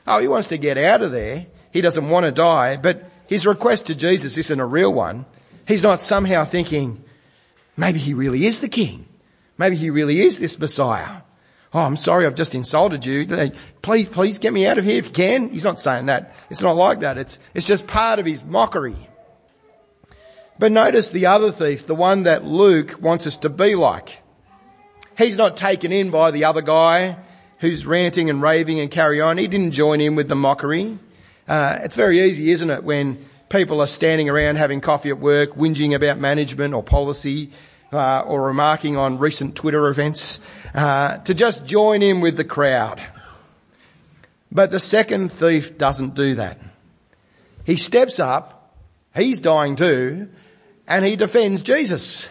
Oh, 0.07 0.19
he 0.19 0.27
wants 0.27 0.49
to 0.49 0.57
get 0.57 0.77
out 0.77 1.01
of 1.01 1.11
there. 1.11 1.47
He 1.71 1.81
doesn't 1.81 2.09
want 2.09 2.25
to 2.25 2.31
die, 2.31 2.77
but 2.77 3.09
his 3.27 3.45
request 3.45 3.85
to 3.85 3.95
Jesus 3.95 4.37
isn't 4.37 4.59
a 4.59 4.65
real 4.65 4.91
one. 4.91 5.25
He's 5.67 5.83
not 5.83 6.01
somehow 6.01 6.43
thinking, 6.43 7.03
maybe 7.77 7.99
he 7.99 8.13
really 8.13 8.45
is 8.45 8.59
the 8.59 8.67
king. 8.67 9.05
Maybe 9.57 9.75
he 9.75 9.89
really 9.89 10.21
is 10.21 10.39
this 10.39 10.59
Messiah. 10.59 11.21
Oh, 11.73 11.79
I'm 11.79 11.95
sorry, 11.95 12.25
I've 12.25 12.35
just 12.35 12.55
insulted 12.55 13.05
you. 13.05 13.51
Please, 13.81 14.09
please 14.09 14.39
get 14.39 14.51
me 14.51 14.67
out 14.67 14.77
of 14.77 14.83
here 14.83 14.97
if 14.97 15.05
you 15.05 15.11
can. 15.11 15.49
He's 15.49 15.63
not 15.63 15.79
saying 15.79 16.07
that. 16.07 16.35
It's 16.49 16.61
not 16.61 16.75
like 16.75 17.01
that. 17.01 17.17
It's, 17.17 17.39
it's 17.53 17.65
just 17.65 17.87
part 17.87 18.19
of 18.19 18.25
his 18.25 18.43
mockery. 18.43 19.07
But 20.59 20.73
notice 20.73 21.09
the 21.09 21.27
other 21.27 21.51
thief, 21.51 21.87
the 21.87 21.95
one 21.95 22.23
that 22.23 22.43
Luke 22.43 22.97
wants 22.99 23.25
us 23.25 23.37
to 23.37 23.49
be 23.49 23.75
like. 23.75 24.19
He's 25.17 25.37
not 25.37 25.55
taken 25.55 25.91
in 25.93 26.11
by 26.11 26.31
the 26.31 26.45
other 26.45 26.61
guy 26.61 27.17
who's 27.61 27.85
ranting 27.85 28.29
and 28.29 28.41
raving 28.41 28.79
and 28.79 28.91
carry 28.91 29.21
on. 29.21 29.37
He 29.37 29.47
didn't 29.47 29.71
join 29.71 30.01
in 30.01 30.15
with 30.15 30.27
the 30.27 30.35
mockery. 30.35 30.97
Uh, 31.47 31.79
it's 31.83 31.95
very 31.95 32.19
easy, 32.19 32.51
isn't 32.51 32.69
it, 32.69 32.83
when 32.83 33.23
people 33.49 33.81
are 33.81 33.87
standing 33.87 34.29
around 34.29 34.57
having 34.57 34.81
coffee 34.81 35.09
at 35.09 35.19
work, 35.19 35.51
whinging 35.51 35.95
about 35.95 36.17
management 36.17 36.73
or 36.73 36.81
policy, 36.81 37.51
uh, 37.93 38.21
or 38.21 38.41
remarking 38.41 38.97
on 38.97 39.19
recent 39.19 39.55
Twitter 39.55 39.87
events, 39.89 40.39
uh, 40.73 41.17
to 41.19 41.33
just 41.33 41.65
join 41.65 42.01
in 42.01 42.19
with 42.19 42.35
the 42.35 42.43
crowd. 42.43 42.99
But 44.51 44.71
the 44.71 44.79
second 44.79 45.31
thief 45.31 45.77
doesn't 45.77 46.15
do 46.15 46.35
that. 46.35 46.59
He 47.65 47.75
steps 47.75 48.19
up, 48.19 48.75
he's 49.15 49.39
dying 49.39 49.75
too, 49.75 50.29
and 50.87 51.05
he 51.05 51.15
defends 51.15 51.61
Jesus. 51.61 52.27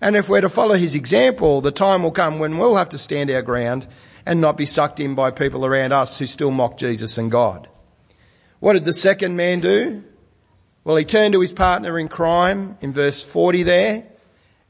And 0.00 0.16
if 0.16 0.28
we're 0.28 0.40
to 0.40 0.48
follow 0.48 0.76
his 0.76 0.94
example, 0.94 1.60
the 1.60 1.70
time 1.70 2.02
will 2.02 2.10
come 2.10 2.38
when 2.38 2.58
we'll 2.58 2.76
have 2.76 2.88
to 2.90 2.98
stand 2.98 3.30
our 3.30 3.42
ground 3.42 3.86
and 4.24 4.40
not 4.40 4.56
be 4.56 4.66
sucked 4.66 5.00
in 5.00 5.14
by 5.14 5.30
people 5.30 5.66
around 5.66 5.92
us 5.92 6.18
who 6.18 6.26
still 6.26 6.50
mock 6.50 6.78
Jesus 6.78 7.18
and 7.18 7.30
God. 7.30 7.68
What 8.60 8.74
did 8.74 8.84
the 8.84 8.92
second 8.92 9.36
man 9.36 9.60
do? 9.60 10.04
Well, 10.84 10.96
he 10.96 11.04
turned 11.04 11.34
to 11.34 11.40
his 11.40 11.52
partner 11.52 11.98
in 11.98 12.08
crime 12.08 12.78
in 12.80 12.92
verse 12.92 13.22
40 13.22 13.62
there, 13.64 14.04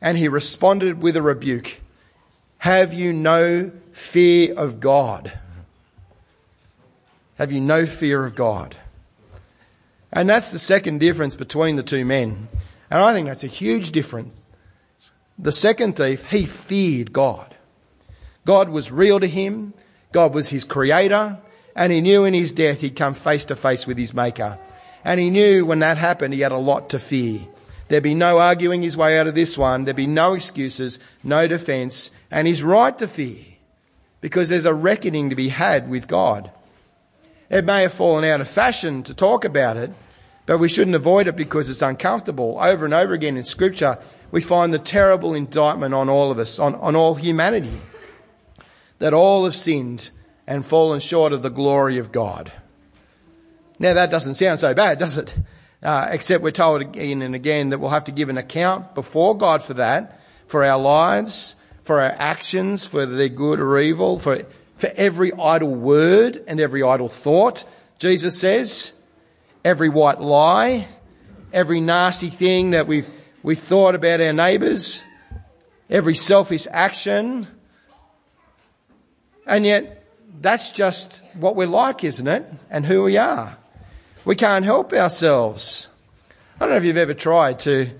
and 0.00 0.18
he 0.18 0.28
responded 0.28 1.00
with 1.02 1.16
a 1.16 1.22
rebuke. 1.22 1.80
Have 2.58 2.92
you 2.92 3.12
no 3.12 3.70
fear 3.92 4.54
of 4.54 4.80
God? 4.80 5.32
Have 7.36 7.52
you 7.52 7.60
no 7.60 7.86
fear 7.86 8.24
of 8.24 8.34
God? 8.34 8.76
And 10.12 10.28
that's 10.28 10.50
the 10.50 10.58
second 10.58 10.98
difference 10.98 11.36
between 11.36 11.76
the 11.76 11.82
two 11.82 12.04
men. 12.04 12.48
And 12.90 13.00
I 13.00 13.12
think 13.12 13.28
that's 13.28 13.44
a 13.44 13.48
huge 13.48 13.92
difference. 13.92 14.40
The 15.42 15.52
second 15.52 15.96
thief, 15.96 16.24
he 16.30 16.44
feared 16.44 17.12
God. 17.12 17.54
God 18.44 18.68
was 18.68 18.92
real 18.92 19.20
to 19.20 19.26
him. 19.26 19.72
God 20.12 20.34
was 20.34 20.48
his 20.48 20.64
creator. 20.64 21.38
And 21.74 21.92
he 21.92 22.00
knew 22.00 22.24
in 22.24 22.34
his 22.34 22.52
death 22.52 22.80
he'd 22.80 22.96
come 22.96 23.14
face 23.14 23.46
to 23.46 23.56
face 23.56 23.86
with 23.86 23.96
his 23.96 24.12
maker. 24.12 24.58
And 25.02 25.18
he 25.18 25.30
knew 25.30 25.64
when 25.64 25.78
that 25.78 25.96
happened 25.96 26.34
he 26.34 26.40
had 26.40 26.52
a 26.52 26.58
lot 26.58 26.90
to 26.90 26.98
fear. 26.98 27.40
There'd 27.88 28.02
be 28.02 28.14
no 28.14 28.38
arguing 28.38 28.82
his 28.82 28.96
way 28.96 29.18
out 29.18 29.26
of 29.26 29.34
this 29.34 29.56
one. 29.56 29.84
There'd 29.84 29.96
be 29.96 30.06
no 30.06 30.34
excuses, 30.34 30.98
no 31.24 31.48
defense. 31.48 32.10
And 32.30 32.46
he's 32.46 32.62
right 32.62 32.96
to 32.98 33.08
fear 33.08 33.44
because 34.20 34.48
there's 34.48 34.66
a 34.66 34.74
reckoning 34.74 35.30
to 35.30 35.36
be 35.36 35.48
had 35.48 35.88
with 35.88 36.06
God. 36.06 36.50
It 37.48 37.64
may 37.64 37.82
have 37.82 37.94
fallen 37.94 38.24
out 38.24 38.40
of 38.40 38.48
fashion 38.48 39.02
to 39.04 39.14
talk 39.14 39.44
about 39.44 39.76
it, 39.76 39.90
but 40.46 40.58
we 40.58 40.68
shouldn't 40.68 40.94
avoid 40.94 41.26
it 41.26 41.34
because 41.34 41.70
it's 41.70 41.82
uncomfortable. 41.82 42.58
Over 42.60 42.84
and 42.84 42.94
over 42.94 43.14
again 43.14 43.36
in 43.36 43.42
scripture, 43.42 43.98
we 44.30 44.40
find 44.40 44.72
the 44.72 44.78
terrible 44.78 45.34
indictment 45.34 45.94
on 45.94 46.08
all 46.08 46.30
of 46.30 46.38
us, 46.38 46.58
on, 46.58 46.74
on 46.76 46.96
all 46.96 47.14
humanity, 47.14 47.80
that 48.98 49.12
all 49.12 49.44
have 49.44 49.56
sinned 49.56 50.10
and 50.46 50.64
fallen 50.64 51.00
short 51.00 51.32
of 51.32 51.42
the 51.42 51.50
glory 51.50 51.98
of 51.98 52.12
God. 52.12 52.52
Now 53.78 53.94
that 53.94 54.10
doesn't 54.10 54.34
sound 54.34 54.60
so 54.60 54.74
bad, 54.74 54.98
does 54.98 55.18
it? 55.18 55.34
Uh, 55.82 56.08
except 56.10 56.42
we're 56.42 56.50
told 56.50 56.82
again 56.82 57.22
and 57.22 57.34
again 57.34 57.70
that 57.70 57.78
we'll 57.78 57.90
have 57.90 58.04
to 58.04 58.12
give 58.12 58.28
an 58.28 58.36
account 58.36 58.94
before 58.94 59.36
God 59.36 59.62
for 59.62 59.74
that, 59.74 60.20
for 60.46 60.64
our 60.64 60.78
lives, 60.78 61.54
for 61.82 62.00
our 62.00 62.12
actions, 62.18 62.92
whether 62.92 63.16
they're 63.16 63.28
good 63.28 63.58
or 63.58 63.78
evil, 63.78 64.18
for, 64.18 64.42
for 64.76 64.90
every 64.96 65.32
idle 65.32 65.74
word 65.74 66.44
and 66.46 66.60
every 66.60 66.82
idle 66.82 67.08
thought. 67.08 67.64
Jesus 67.98 68.38
says, 68.38 68.92
every 69.64 69.88
white 69.88 70.20
lie, 70.20 70.86
every 71.52 71.80
nasty 71.80 72.28
thing 72.28 72.70
that 72.70 72.86
we've 72.86 73.08
we 73.42 73.54
thought 73.54 73.94
about 73.94 74.20
our 74.20 74.32
neighbours, 74.32 75.02
every 75.88 76.14
selfish 76.14 76.66
action, 76.70 77.46
and 79.46 79.64
yet 79.64 80.06
that's 80.40 80.70
just 80.70 81.22
what 81.34 81.56
we're 81.56 81.66
like, 81.66 82.04
isn't 82.04 82.26
it? 82.26 82.46
And 82.70 82.86
who 82.86 83.04
we 83.04 83.16
are. 83.16 83.56
We 84.24 84.36
can't 84.36 84.64
help 84.64 84.92
ourselves. 84.92 85.88
I 86.56 86.60
don't 86.60 86.70
know 86.70 86.76
if 86.76 86.84
you've 86.84 86.96
ever 86.96 87.14
tried 87.14 87.60
to, 87.60 87.90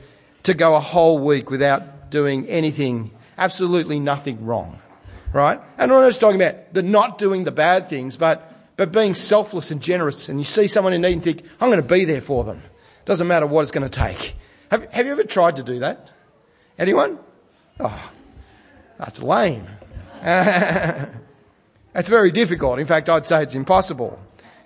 to 0.44 0.54
go 0.54 0.74
a 0.74 0.80
whole 0.80 1.18
week 1.18 1.50
without 1.50 2.10
doing 2.10 2.46
anything, 2.46 3.10
absolutely 3.38 3.98
nothing 3.98 4.44
wrong, 4.44 4.78
right? 5.32 5.60
And 5.78 5.90
I'm 5.90 6.00
not 6.00 6.08
just 6.08 6.20
talking 6.20 6.40
about 6.40 6.74
the 6.74 6.82
not 6.82 7.18
doing 7.18 7.44
the 7.44 7.52
bad 7.52 7.88
things, 7.88 8.16
but, 8.16 8.52
but 8.76 8.92
being 8.92 9.14
selfless 9.14 9.70
and 9.70 9.80
generous. 9.80 10.28
And 10.28 10.38
you 10.38 10.44
see 10.44 10.66
someone 10.68 10.92
in 10.92 11.00
need 11.00 11.14
and 11.14 11.24
think, 11.24 11.42
I'm 11.60 11.70
going 11.70 11.82
to 11.82 11.88
be 11.88 12.04
there 12.04 12.20
for 12.20 12.44
them. 12.44 12.62
Doesn't 13.06 13.26
matter 13.26 13.46
what 13.46 13.62
it's 13.62 13.70
going 13.70 13.88
to 13.88 13.98
take. 13.98 14.34
Have, 14.70 14.88
have 14.90 15.06
you 15.06 15.12
ever 15.12 15.24
tried 15.24 15.56
to 15.56 15.62
do 15.62 15.80
that? 15.80 16.08
Anyone? 16.78 17.18
Oh, 17.78 18.10
that's 18.98 19.22
lame. 19.22 19.66
that's 20.22 22.08
very 22.08 22.30
difficult. 22.30 22.78
In 22.78 22.86
fact, 22.86 23.08
I'd 23.08 23.26
say 23.26 23.42
it's 23.42 23.54
impossible. 23.54 24.18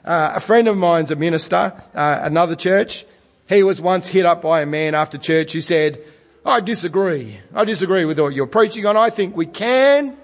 Uh, 0.05 0.33
a 0.35 0.41
friend 0.41 0.69
of 0.69 0.77
mine's 0.77 1.11
a 1.11 1.17
minister, 1.17 1.73
uh, 1.95 2.21
another 2.23 2.55
church. 2.55 3.07
He 3.49 3.63
was 3.63 3.81
once 3.81 4.07
hit 4.07 4.27
up 4.27 4.43
by 4.43 4.61
a 4.61 4.67
man 4.67 4.95
after 4.95 5.17
church 5.17 5.53
who 5.53 5.63
said, 5.63 5.99
I 6.45 6.61
disagree. 6.61 7.41
I 7.55 7.65
disagree 7.65 8.05
with 8.05 8.21
what 8.21 8.35
you're 8.35 8.47
preaching 8.47 8.85
on. 8.85 8.99
I 8.99 9.09
think 9.09 9.35
we 9.35 9.47
can, 9.47 10.19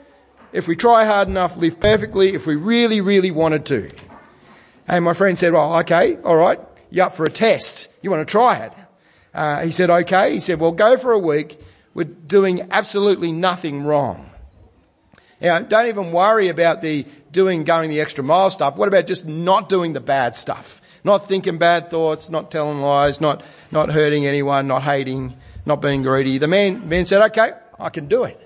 if 0.53 0.69
we 0.69 0.77
try 0.77 1.07
hard 1.07 1.29
enough, 1.29 1.57
live 1.57 1.81
perfectly, 1.81 2.35
if 2.35 2.47
we 2.47 2.57
really, 2.57 3.01
really 3.01 3.31
wanted 3.31 3.65
to. 3.67 3.91
And 4.87 5.05
my 5.05 5.15
friend 5.15 5.39
said, 5.39 5.55
well, 5.55 5.79
okay, 5.79 6.19
alright, 6.19 6.61
you're 6.91 7.07
up 7.07 7.15
for 7.15 7.25
a 7.25 7.31
test. 7.31 7.89
You 8.03 8.11
want 8.11 8.27
to 8.27 8.31
try 8.31 8.59
it? 8.59 8.73
Uh, 9.35 9.63
he 9.63 9.71
said, 9.71 9.91
okay. 9.91 10.35
He 10.35 10.41
said, 10.41 10.61
well, 10.61 10.73
go 10.73 10.97
for 10.97 11.13
a 11.13 11.19
week. 11.19 11.61
We're 11.95 12.05
doing 12.05 12.69
absolutely 12.71 13.33
nothing 13.33 13.85
wrong. 13.85 14.31
Now, 15.41 15.59
don't 15.61 15.87
even 15.87 16.13
worry 16.13 16.49
about 16.49 16.83
the 16.83 17.07
doing, 17.33 17.65
going 17.65 17.91
the 17.91 18.01
extra 18.01 18.23
mile 18.23 18.51
stuff. 18.51 18.77
What 18.77 18.89
about 18.89 19.07
just 19.07 19.27
not 19.27 19.69
doing 19.69 19.93
the 19.93 20.01
bad 20.01 20.37
stuff? 20.37 20.83
Not 21.03 21.27
thinking 21.27 21.57
bad 21.57 21.89
thoughts, 21.89 22.29
not 22.29 22.51
telling 22.51 22.81
lies, 22.81 23.21
not, 23.21 23.43
not 23.73 23.91
hurting 23.91 24.27
anyone, 24.27 24.67
not 24.67 24.83
hating, 24.83 25.35
not 25.65 25.81
being 25.81 26.03
greedy. 26.03 26.37
The 26.39 26.49
man, 26.49 26.89
man 26.89 27.07
said, 27.07 27.23
okay, 27.31 27.53
I 27.79 27.89
can 27.89 28.07
do 28.07 28.25
it. 28.25 28.39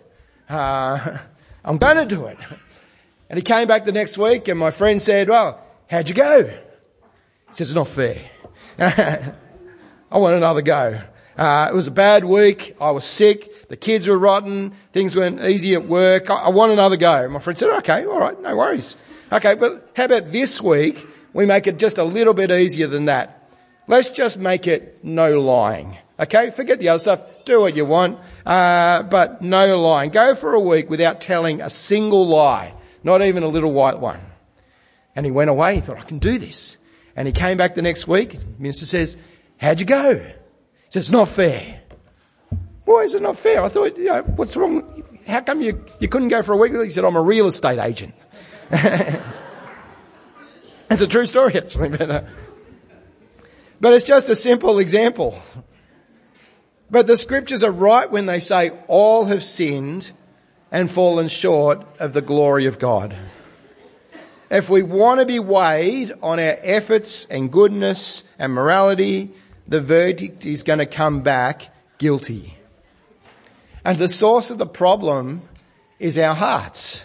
Uh, 0.48 1.18
I'm 1.64 1.78
going 1.78 1.96
to 1.96 2.06
do 2.06 2.26
it. 2.26 2.38
And 3.28 3.38
he 3.38 3.42
came 3.42 3.66
back 3.66 3.84
the 3.84 3.92
next 3.92 4.16
week 4.16 4.46
and 4.48 4.58
my 4.58 4.70
friend 4.70 5.02
said, 5.02 5.28
well, 5.28 5.60
how'd 5.90 6.08
you 6.08 6.14
go? 6.14 6.44
He 6.44 6.54
said, 7.52 7.66
it's 7.66 7.72
not 7.74 7.88
fair. 7.88 8.20
I 10.14 10.18
want 10.18 10.36
another 10.36 10.62
go. 10.62 11.00
Uh, 11.36 11.68
it 11.68 11.74
was 11.74 11.88
a 11.88 11.90
bad 11.90 12.24
week. 12.24 12.76
I 12.80 12.92
was 12.92 13.04
sick. 13.04 13.66
The 13.66 13.76
kids 13.76 14.06
were 14.06 14.16
rotten. 14.16 14.70
Things 14.92 15.16
weren't 15.16 15.40
easy 15.40 15.74
at 15.74 15.86
work. 15.86 16.30
I, 16.30 16.34
I 16.36 16.48
want 16.50 16.70
another 16.70 16.96
go. 16.96 17.28
My 17.28 17.40
friend 17.40 17.58
said, 17.58 17.70
okay, 17.78 18.06
all 18.06 18.20
right, 18.20 18.40
no 18.40 18.54
worries. 18.54 18.96
Okay, 19.32 19.56
but 19.56 19.90
how 19.96 20.04
about 20.04 20.30
this 20.30 20.62
week? 20.62 21.04
We 21.32 21.46
make 21.46 21.66
it 21.66 21.78
just 21.78 21.98
a 21.98 22.04
little 22.04 22.32
bit 22.32 22.52
easier 22.52 22.86
than 22.86 23.06
that. 23.06 23.50
Let's 23.88 24.08
just 24.08 24.38
make 24.38 24.68
it 24.68 25.00
no 25.02 25.40
lying. 25.40 25.98
Okay, 26.20 26.52
forget 26.52 26.78
the 26.78 26.90
other 26.90 27.00
stuff. 27.00 27.44
Do 27.44 27.62
what 27.62 27.74
you 27.74 27.84
want, 27.84 28.20
uh, 28.46 29.02
but 29.02 29.42
no 29.42 29.80
lying. 29.80 30.10
Go 30.10 30.36
for 30.36 30.54
a 30.54 30.60
week 30.60 30.88
without 30.88 31.20
telling 31.20 31.60
a 31.60 31.70
single 31.70 32.28
lie, 32.28 32.72
not 33.02 33.20
even 33.20 33.42
a 33.42 33.48
little 33.48 33.72
white 33.72 33.98
one. 33.98 34.20
And 35.16 35.26
he 35.26 35.32
went 35.32 35.50
away. 35.50 35.74
He 35.74 35.80
thought, 35.80 35.98
I 35.98 36.02
can 36.02 36.20
do 36.20 36.38
this. 36.38 36.76
And 37.16 37.26
he 37.26 37.32
came 37.32 37.56
back 37.56 37.74
the 37.74 37.82
next 37.82 38.06
week. 38.06 38.38
The 38.38 38.46
minister 38.60 38.86
says, 38.86 39.16
How'd 39.64 39.80
you 39.80 39.86
go? 39.86 40.18
He 40.18 40.98
It's 40.98 41.10
not 41.10 41.26
fair. 41.26 41.80
Why 42.84 43.00
is 43.00 43.14
it 43.14 43.22
not 43.22 43.38
fair? 43.38 43.62
I 43.62 43.68
thought, 43.68 43.96
you 43.96 44.04
know, 44.04 44.20
what's 44.36 44.54
wrong? 44.58 45.02
How 45.26 45.40
come 45.40 45.62
you, 45.62 45.82
you 46.00 46.08
couldn't 46.08 46.28
go 46.28 46.42
for 46.42 46.52
a 46.52 46.56
week? 46.58 46.74
He 46.74 46.90
said, 46.90 47.02
I'm 47.02 47.16
a 47.16 47.22
real 47.22 47.46
estate 47.46 47.78
agent. 47.78 48.14
it's 48.70 49.22
a 50.90 51.06
true 51.06 51.24
story, 51.24 51.56
actually. 51.56 51.88
But, 51.88 52.10
uh, 52.10 52.24
but 53.80 53.94
it's 53.94 54.04
just 54.04 54.28
a 54.28 54.36
simple 54.36 54.78
example. 54.80 55.40
But 56.90 57.06
the 57.06 57.16
scriptures 57.16 57.62
are 57.62 57.72
right 57.72 58.10
when 58.10 58.26
they 58.26 58.40
say 58.40 58.70
all 58.86 59.24
have 59.24 59.42
sinned 59.42 60.12
and 60.70 60.90
fallen 60.90 61.28
short 61.28 61.86
of 61.98 62.12
the 62.12 62.20
glory 62.20 62.66
of 62.66 62.78
God. 62.78 63.16
If 64.50 64.68
we 64.68 64.82
want 64.82 65.20
to 65.20 65.26
be 65.26 65.38
weighed 65.38 66.12
on 66.22 66.38
our 66.38 66.58
efforts 66.62 67.24
and 67.24 67.50
goodness 67.50 68.24
and 68.38 68.52
morality, 68.52 69.32
the 69.66 69.80
verdict 69.80 70.44
is 70.44 70.62
going 70.62 70.78
to 70.78 70.86
come 70.86 71.22
back 71.22 71.74
guilty. 71.98 72.54
And 73.84 73.98
the 73.98 74.08
source 74.08 74.50
of 74.50 74.58
the 74.58 74.66
problem 74.66 75.42
is 75.98 76.18
our 76.18 76.34
hearts. 76.34 77.02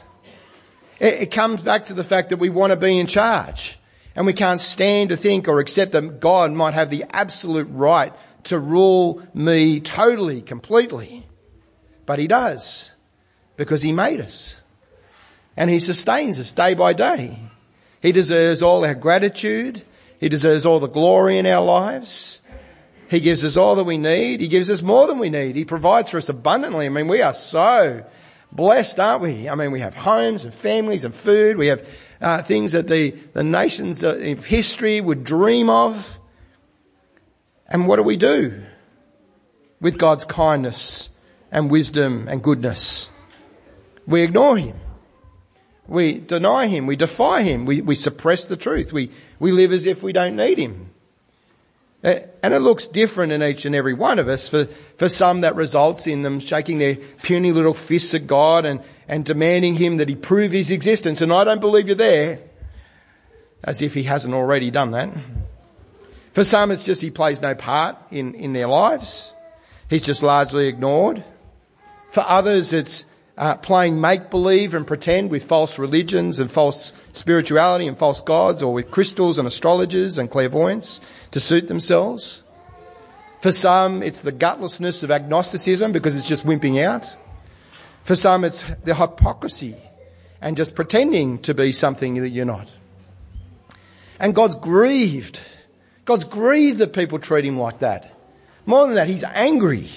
It, 0.99 1.31
comes 1.31 1.61
back 1.61 1.85
to 1.85 1.93
the 1.93 2.03
fact 2.03 2.29
that 2.29 2.37
we 2.37 2.49
want 2.49 2.71
to 2.71 2.75
be 2.75 2.99
in 2.99 3.07
charge. 3.07 3.79
And 4.15 4.25
we 4.25 4.33
can't 4.33 4.59
stand 4.59 5.09
to 5.09 5.17
think 5.17 5.47
or 5.47 5.59
accept 5.59 5.93
that 5.93 6.19
God 6.19 6.51
might 6.51 6.73
have 6.73 6.89
the 6.89 7.05
absolute 7.11 7.69
right 7.71 8.13
to 8.45 8.59
rule 8.59 9.21
me 9.33 9.79
totally, 9.79 10.41
completely. 10.41 11.25
But 12.05 12.19
He 12.19 12.27
does. 12.27 12.91
Because 13.55 13.81
He 13.81 13.93
made 13.93 14.19
us. 14.19 14.55
And 15.55 15.69
He 15.69 15.79
sustains 15.79 16.39
us 16.39 16.51
day 16.51 16.73
by 16.73 16.91
day. 16.91 17.39
He 18.01 18.11
deserves 18.11 18.61
all 18.61 18.83
our 18.83 18.95
gratitude. 18.95 19.83
He 20.19 20.27
deserves 20.27 20.65
all 20.65 20.79
the 20.79 20.87
glory 20.87 21.37
in 21.37 21.45
our 21.45 21.63
lives. 21.63 22.41
He 23.09 23.19
gives 23.19 23.43
us 23.43 23.57
all 23.57 23.75
that 23.75 23.85
we 23.85 23.97
need. 23.97 24.39
He 24.39 24.47
gives 24.47 24.69
us 24.69 24.83
more 24.83 25.07
than 25.07 25.17
we 25.17 25.31
need. 25.31 25.55
He 25.55 25.65
provides 25.65 26.11
for 26.11 26.17
us 26.17 26.29
abundantly. 26.29 26.85
I 26.85 26.89
mean, 26.89 27.07
we 27.07 27.23
are 27.23 27.33
so 27.33 28.05
blessed, 28.51 28.99
aren't 28.99 29.23
we? 29.23 29.49
I 29.49 29.55
mean, 29.55 29.71
we 29.71 29.79
have 29.79 29.95
homes 29.95 30.45
and 30.45 30.53
families 30.53 31.03
and 31.03 31.13
food. 31.13 31.57
We 31.57 31.67
have 31.67 31.89
uh, 32.21 32.43
things 32.43 32.73
that 32.73 32.87
the, 32.87 33.11
the 33.33 33.43
nations 33.43 34.03
of 34.03 34.45
history 34.45 35.01
would 35.01 35.23
dream 35.23 35.71
of. 35.71 36.19
And 37.67 37.87
what 37.87 37.95
do 37.95 38.03
we 38.03 38.15
do 38.15 38.61
with 39.81 39.97
God's 39.97 40.25
kindness 40.25 41.09
and 41.51 41.71
wisdom 41.71 42.27
and 42.27 42.43
goodness? 42.43 43.09
We 44.05 44.21
ignore 44.21 44.57
Him. 44.57 44.75
We 45.87 46.19
deny 46.19 46.67
Him. 46.67 46.85
We 46.85 46.95
defy 46.95 47.41
Him. 47.41 47.65
We, 47.65 47.81
we 47.81 47.95
suppress 47.95 48.45
the 48.45 48.57
truth. 48.57 48.93
We, 48.93 49.09
we 49.39 49.51
live 49.51 49.71
as 49.71 49.87
if 49.87 50.03
we 50.03 50.13
don't 50.13 50.35
need 50.35 50.59
Him. 50.59 50.88
Uh, 52.01 52.19
and 52.41 52.53
it 52.53 52.59
looks 52.59 52.87
different 52.87 53.33
in 53.33 53.43
each 53.43 53.65
and 53.65 53.75
every 53.75 53.93
one 53.93 54.19
of 54.19 54.29
us. 54.29 54.47
For, 54.47 54.65
for 54.97 55.09
some, 55.09 55.41
that 55.41 55.55
results 55.55 56.07
in 56.07 56.21
them 56.21 56.39
shaking 56.39 56.79
their 56.79 56.95
puny 56.95 57.51
little 57.51 57.73
fists 57.73 58.13
at 58.13 58.25
God 58.25 58.65
and, 58.65 58.81
and 59.07 59.25
demanding 59.25 59.75
Him 59.75 59.97
that 59.97 60.07
He 60.07 60.15
prove 60.15 60.51
His 60.51 60.71
existence. 60.71 61.19
And 61.21 61.33
I 61.33 61.43
don't 61.43 61.59
believe 61.59 61.87
you're 61.87 61.95
there. 61.95 62.39
As 63.63 63.81
if 63.81 63.93
He 63.93 64.03
hasn't 64.03 64.33
already 64.33 64.71
done 64.71 64.91
that. 64.91 65.09
For 66.31 66.45
some, 66.45 66.71
it's 66.71 66.85
just 66.85 67.01
He 67.01 67.11
plays 67.11 67.41
no 67.41 67.53
part 67.53 67.97
in, 68.11 68.33
in 68.33 68.53
their 68.53 68.67
lives. 68.67 69.33
He's 69.89 70.03
just 70.03 70.23
largely 70.23 70.67
ignored. 70.67 71.23
For 72.11 72.23
others, 72.25 72.71
it's 72.71 73.03
uh, 73.39 73.55
playing 73.55 74.00
make 74.01 74.29
believe 74.29 74.74
and 74.74 74.86
pretend 74.86 75.31
with 75.31 75.46
false 75.46 75.79
religions 75.79 76.39
and 76.39 76.51
false 76.51 76.91
spirituality 77.13 77.88
and 77.88 77.98
false 77.98 78.22
gods, 78.22 78.62
or 78.62 78.74
with 78.74 78.91
crystals 78.91 79.39
and 79.39 79.48
astrologers 79.48 80.17
and 80.17 80.29
clairvoyants 80.29 81.00
to 81.31 81.39
suit 81.39 81.69
themselves. 81.69 82.43
For 83.39 83.53
some, 83.53 84.03
it's 84.03 84.22
the 84.22 84.34
gutlessness 84.34 85.03
of 85.03 85.10
agnosticism 85.10 85.93
because 85.93 86.17
it's 86.17 86.27
just 86.27 86.46
wimping 86.46 86.84
out. 86.84 87.15
For 88.03 88.15
some, 88.15 88.43
it's 88.43 88.63
the 88.84 88.93
hypocrisy 88.93 89.77
and 90.41 90.58
just 90.58 90.75
pretending 90.75 91.39
to 91.39 91.53
be 91.53 91.72
something 91.72 92.15
that 92.15 92.29
you're 92.29 92.46
not. 92.46 92.67
And 94.19 94.36
God's 94.36 94.55
grieved. 94.55 95.39
God's 96.03 96.25
grieved 96.25 96.79
that 96.79 96.91
people 96.91 97.19
treat 97.19 97.46
him 97.46 97.58
like 97.58 97.79
that. 97.79 98.13
More 98.65 98.86
than 98.86 98.96
that, 98.96 99.08
he's 99.08 99.24
angry 99.24 99.89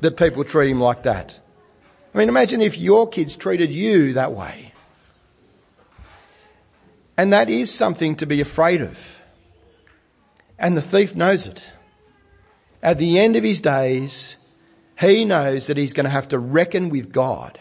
that 0.00 0.16
people 0.16 0.44
treat 0.44 0.70
him 0.70 0.80
like 0.80 1.02
that. 1.02 1.40
I 2.14 2.18
mean, 2.18 2.28
imagine 2.28 2.62
if 2.62 2.78
your 2.78 3.08
kids 3.08 3.36
treated 3.36 3.72
you 3.72 4.14
that 4.14 4.32
way. 4.32 4.72
And 7.16 7.32
that 7.32 7.50
is 7.50 7.72
something 7.72 8.16
to 8.16 8.26
be 8.26 8.40
afraid 8.40 8.80
of. 8.80 9.22
And 10.58 10.76
the 10.76 10.82
thief 10.82 11.14
knows 11.14 11.46
it. 11.46 11.62
At 12.82 12.98
the 12.98 13.18
end 13.18 13.36
of 13.36 13.44
his 13.44 13.60
days, 13.60 14.36
he 14.98 15.24
knows 15.24 15.66
that 15.66 15.76
he's 15.76 15.92
going 15.92 16.04
to 16.04 16.10
have 16.10 16.28
to 16.28 16.38
reckon 16.38 16.88
with 16.88 17.12
God. 17.12 17.58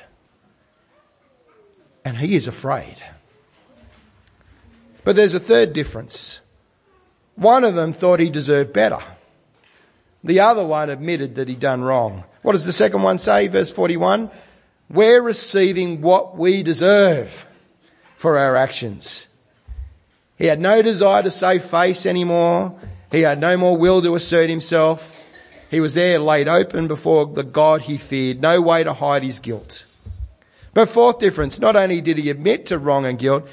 And 2.05 2.17
he 2.17 2.35
is 2.35 2.47
afraid. 2.47 2.95
But 5.03 5.15
there's 5.15 5.33
a 5.33 5.39
third 5.39 5.73
difference. 5.73 6.39
One 7.35 7.63
of 7.63 7.75
them 7.75 7.93
thought 7.93 8.19
he 8.19 8.29
deserved 8.29 8.73
better. 8.73 8.99
The 10.23 10.39
other 10.39 10.65
one 10.65 10.89
admitted 10.89 11.35
that 11.35 11.47
he'd 11.47 11.59
done 11.59 11.83
wrong. 11.83 12.23
What 12.41 12.53
does 12.53 12.65
the 12.65 12.73
second 12.73 13.03
one 13.03 13.17
say? 13.17 13.47
Verse 13.47 13.71
41. 13.71 14.29
We're 14.89 15.21
receiving 15.21 16.01
what 16.01 16.37
we 16.37 16.63
deserve 16.63 17.45
for 18.15 18.37
our 18.37 18.55
actions. 18.55 19.27
He 20.37 20.45
had 20.45 20.59
no 20.59 20.81
desire 20.81 21.23
to 21.23 21.31
save 21.31 21.63
face 21.63 22.05
anymore. 22.05 22.75
He 23.11 23.21
had 23.21 23.39
no 23.39 23.57
more 23.57 23.77
will 23.77 24.01
to 24.01 24.15
assert 24.15 24.49
himself. 24.49 25.13
He 25.69 25.79
was 25.79 25.93
there 25.93 26.19
laid 26.19 26.47
open 26.47 26.87
before 26.87 27.25
the 27.25 27.43
God 27.43 27.81
he 27.81 27.97
feared, 27.97 28.41
no 28.41 28.61
way 28.61 28.83
to 28.83 28.93
hide 28.93 29.23
his 29.23 29.39
guilt. 29.39 29.85
But 30.73 30.89
fourth 30.89 31.19
difference, 31.19 31.59
not 31.59 31.75
only 31.75 32.01
did 32.01 32.17
he 32.17 32.29
admit 32.29 32.67
to 32.67 32.77
wrong 32.77 33.05
and 33.05 33.19
guilt, 33.19 33.47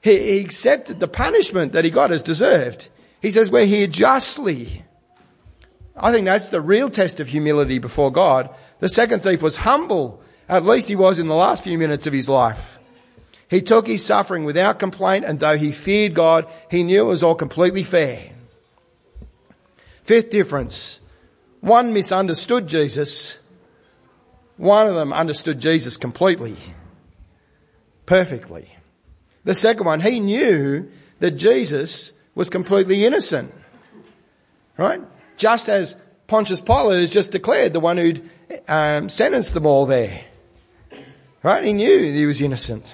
he, 0.00 0.18
he 0.18 0.40
accepted 0.40 0.98
the 0.98 1.08
punishment 1.08 1.72
that 1.72 1.84
he 1.84 1.90
got 1.90 2.10
as 2.10 2.22
deserved. 2.22 2.88
He 3.20 3.30
says, 3.30 3.50
we're 3.50 3.66
here 3.66 3.86
justly. 3.86 4.84
I 6.00 6.12
think 6.12 6.24
that's 6.24 6.48
the 6.48 6.62
real 6.62 6.88
test 6.88 7.20
of 7.20 7.28
humility 7.28 7.78
before 7.78 8.10
God. 8.10 8.48
The 8.78 8.88
second 8.88 9.22
thief 9.22 9.42
was 9.42 9.56
humble. 9.56 10.22
At 10.48 10.64
least 10.64 10.88
he 10.88 10.96
was 10.96 11.18
in 11.18 11.28
the 11.28 11.34
last 11.34 11.62
few 11.62 11.76
minutes 11.76 12.06
of 12.06 12.14
his 12.14 12.28
life. 12.28 12.78
He 13.48 13.60
took 13.60 13.86
his 13.86 14.04
suffering 14.04 14.44
without 14.44 14.78
complaint, 14.78 15.26
and 15.26 15.38
though 15.38 15.58
he 15.58 15.72
feared 15.72 16.14
God, 16.14 16.50
he 16.70 16.82
knew 16.82 17.02
it 17.02 17.08
was 17.08 17.22
all 17.22 17.34
completely 17.34 17.82
fair. 17.82 18.30
Fifth 20.02 20.30
difference. 20.30 21.00
One 21.60 21.92
misunderstood 21.92 22.66
Jesus. 22.66 23.38
One 24.56 24.86
of 24.86 24.94
them 24.94 25.12
understood 25.12 25.60
Jesus 25.60 25.96
completely. 25.96 26.56
Perfectly. 28.06 28.70
The 29.44 29.54
second 29.54 29.84
one, 29.84 30.00
he 30.00 30.20
knew 30.20 30.90
that 31.18 31.32
Jesus 31.32 32.12
was 32.34 32.48
completely 32.48 33.04
innocent. 33.04 33.52
Right? 34.76 35.02
Just 35.40 35.70
as 35.70 35.96
Pontius 36.26 36.60
Pilate 36.60 37.00
has 37.00 37.08
just 37.08 37.32
declared, 37.32 37.72
the 37.72 37.80
one 37.80 37.96
who'd 37.96 38.28
um, 38.68 39.08
sentenced 39.08 39.54
them 39.54 39.64
all 39.64 39.86
there. 39.86 40.22
Right? 41.42 41.64
He 41.64 41.72
knew 41.72 41.98
he 41.98 42.26
was 42.26 42.42
innocent. 42.42 42.84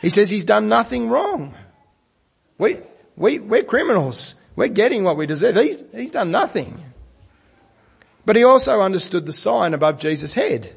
He 0.00 0.10
says 0.10 0.30
he's 0.30 0.44
done 0.44 0.68
nothing 0.68 1.08
wrong. 1.08 1.56
We, 2.56 2.76
we, 3.16 3.40
we're 3.40 3.64
criminals. 3.64 4.36
We're 4.54 4.68
getting 4.68 5.02
what 5.02 5.16
we 5.16 5.26
deserve. 5.26 5.56
He's, 5.56 5.82
he's 5.92 6.12
done 6.12 6.30
nothing. 6.30 6.84
But 8.24 8.36
he 8.36 8.44
also 8.44 8.80
understood 8.80 9.26
the 9.26 9.32
sign 9.32 9.74
above 9.74 9.98
Jesus' 9.98 10.34
head, 10.34 10.72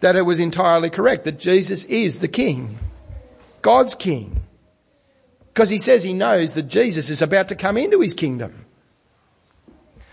that 0.00 0.16
it 0.16 0.22
was 0.22 0.40
entirely 0.40 0.90
correct, 0.90 1.22
that 1.22 1.38
Jesus 1.38 1.84
is 1.84 2.18
the 2.18 2.26
King, 2.26 2.80
God's 3.62 3.94
King. 3.94 4.40
Because 5.54 5.70
he 5.70 5.78
says 5.78 6.02
he 6.02 6.14
knows 6.14 6.54
that 6.54 6.64
Jesus 6.64 7.10
is 7.10 7.22
about 7.22 7.46
to 7.48 7.54
come 7.54 7.76
into 7.76 8.00
his 8.00 8.12
kingdom. 8.14 8.64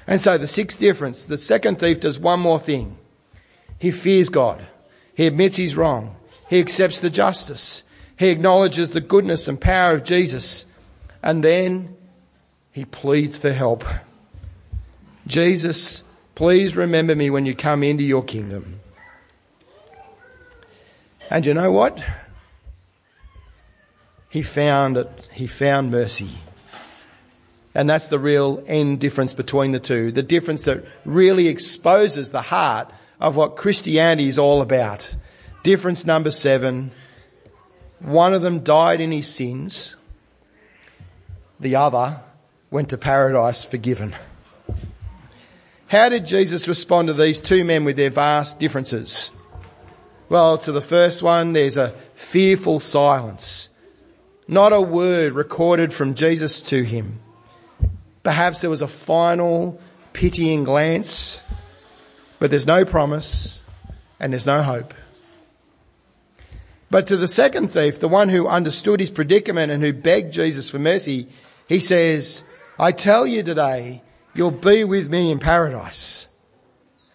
And 0.08 0.22
so 0.22 0.38
the 0.38 0.48
sixth 0.48 0.80
difference, 0.80 1.26
the 1.26 1.38
second 1.38 1.80
thief 1.80 2.00
does 2.00 2.20
one 2.20 2.40
more 2.40 2.60
thing. 2.60 2.98
He 3.80 3.92
fears 3.92 4.30
God. 4.30 4.66
He 5.16 5.26
admits 5.26 5.56
he's 5.56 5.76
wrong. 5.76 6.16
He 6.50 6.60
accepts 6.60 7.00
the 7.00 7.10
justice. 7.10 7.84
He 8.18 8.30
acknowledges 8.30 8.92
the 8.92 9.02
goodness 9.02 9.48
and 9.48 9.60
power 9.60 9.96
of 9.96 10.04
Jesus. 10.04 10.66
And 11.24 11.44
then 11.44 11.96
he 12.72 12.86
pleads 12.86 13.38
for 13.38 13.52
help. 13.52 13.84
Jesus, 15.28 16.04
please 16.36 16.76
remember 16.76 17.16
me 17.16 17.30
when 17.30 17.46
you 17.46 17.56
come 17.56 17.84
into 17.84 18.04
your 18.04 18.24
kingdom. 18.24 18.80
And 21.30 21.46
you 21.46 21.54
know 21.54 21.72
what? 21.72 22.04
He 24.30 24.44
found 24.44 24.98
it. 24.98 25.30
He 25.34 25.48
found 25.48 25.90
mercy. 25.90 26.30
And 27.76 27.90
that's 27.90 28.08
the 28.08 28.18
real 28.18 28.64
end 28.68 29.02
difference 29.02 29.34
between 29.34 29.74
the 29.74 29.80
two. 29.80 30.12
The 30.12 30.24
difference 30.24 30.64
that 30.64 30.86
really 31.04 31.50
exposes 31.50 32.32
the 32.32 32.42
heart 32.42 32.92
of 33.20 33.36
what 33.36 33.58
Christianity 33.58 34.28
is 34.28 34.40
all 34.40 34.62
about. 34.62 35.14
Difference 35.64 36.06
number 36.06 36.32
seven 36.32 36.92
one 38.00 38.34
of 38.34 38.42
them 38.42 38.60
died 38.60 39.02
in 39.02 39.12
his 39.12 39.34
sins, 39.34 39.96
the 41.60 41.76
other 41.76 42.22
went 42.70 42.90
to 42.90 42.98
paradise 42.98 43.64
forgiven. 43.64 44.16
How 45.88 46.10
did 46.10 46.26
Jesus 46.26 46.68
respond 46.68 47.08
to 47.08 47.14
these 47.14 47.40
two 47.40 47.64
men 47.64 47.86
with 47.86 47.96
their 47.96 48.10
vast 48.10 48.60
differences? 48.60 49.32
Well, 50.30 50.58
to 50.60 50.72
the 50.72 50.82
first 50.82 51.24
one, 51.24 51.54
there's 51.54 51.78
a 51.78 51.94
fearful 52.16 52.80
silence. 52.80 53.70
Not 54.48 54.74
a 54.74 54.82
word 54.82 55.34
recorded 55.34 55.94
from 55.94 56.16
Jesus 56.16 56.62
to 56.62 56.84
him. 56.84 57.20
Perhaps 58.26 58.62
there 58.62 58.72
was 58.72 58.82
a 58.82 58.88
final 58.88 59.80
pitying 60.12 60.64
glance, 60.64 61.40
but 62.40 62.50
there's 62.50 62.66
no 62.66 62.84
promise 62.84 63.62
and 64.20 64.34
there's 64.34 64.48
no 64.48 64.64
hope. 64.64 64.96
But 66.90 67.06
to 67.08 67.18
the 67.18 67.28
second 67.28 67.72
thief, 67.72 68.00
the 68.00 68.08
one 68.08 68.30
who 68.30 68.48
understood 68.48 69.00
his 69.00 69.12
predicament 69.12 69.72
and 69.72 69.84
who 69.84 69.94
begged 69.94 70.34
Jesus 70.34 70.72
for 70.72 70.80
mercy, 70.80 71.28
he 71.68 71.80
says, 71.80 72.44
I 72.80 72.94
tell 72.94 73.28
you 73.28 73.44
today, 73.44 74.02
you'll 74.34 74.50
be 74.50 74.84
with 74.86 75.08
me 75.08 75.30
in 75.30 75.38
paradise. 75.38 76.26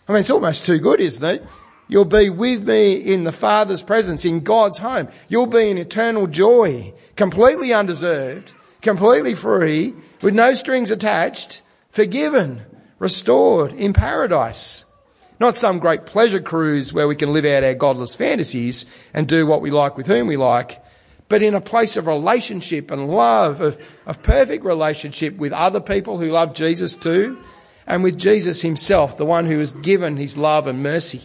I 0.07 0.13
mean, 0.13 0.21
it's 0.21 0.31
almost 0.31 0.65
too 0.65 0.79
good, 0.79 1.01
isn't 1.01 1.25
it? 1.25 1.45
You'll 1.89 2.05
be 2.05 2.31
with 2.31 2.63
me 2.63 2.95
in 2.95 3.25
the 3.25 3.33
Father's 3.33 3.83
presence, 3.83 4.25
in 4.25 4.45
God's 4.45 4.79
home. 4.79 5.09
You'll 5.29 5.47
be 5.47 5.71
in 5.71 5.77
eternal 5.77 6.29
joy, 6.29 6.95
completely 7.17 7.73
undeserved, 7.73 8.55
completely 8.81 9.35
free, 9.35 9.95
with 10.23 10.35
no 10.35 10.55
strings 10.55 10.91
attached, 10.91 11.63
forgiven, 11.91 12.63
restored 12.99 13.73
in 13.73 13.93
paradise. 13.93 14.85
Not 15.39 15.57
some 15.57 15.79
great 15.79 16.05
pleasure 16.05 16.41
cruise 16.41 16.93
where 16.93 17.09
we 17.09 17.17
can 17.17 17.33
live 17.33 17.47
out 17.47 17.65
our 17.65 17.75
godless 17.75 18.15
fantasies 18.15 18.85
and 19.15 19.27
do 19.27 19.47
what 19.47 19.63
we 19.63 19.71
like 19.71 19.97
with 19.97 20.07
whom 20.07 20.27
we 20.27 20.37
like, 20.37 20.83
but 21.31 21.43
in 21.43 21.55
a 21.55 21.61
place 21.61 21.97
of 21.97 22.07
relationship 22.07 22.91
and 22.91 23.09
love, 23.09 23.61
of, 23.61 23.81
of 24.05 24.23
perfect 24.23 24.65
relationship 24.65 25.37
with 25.37 25.53
other 25.53 25.81
people 25.81 26.19
who 26.19 26.27
love 26.27 26.55
Jesus 26.55 26.95
too, 26.95 27.43
and 27.87 28.05
with 28.05 28.19
Jesus 28.19 28.61
himself, 28.61 29.17
the 29.17 29.25
one 29.25 29.47
who 29.47 29.59
has 29.59 29.73
given 29.73 30.17
his 30.17 30.37
love 30.37 30.67
and 30.67 30.83
mercy. 30.83 31.23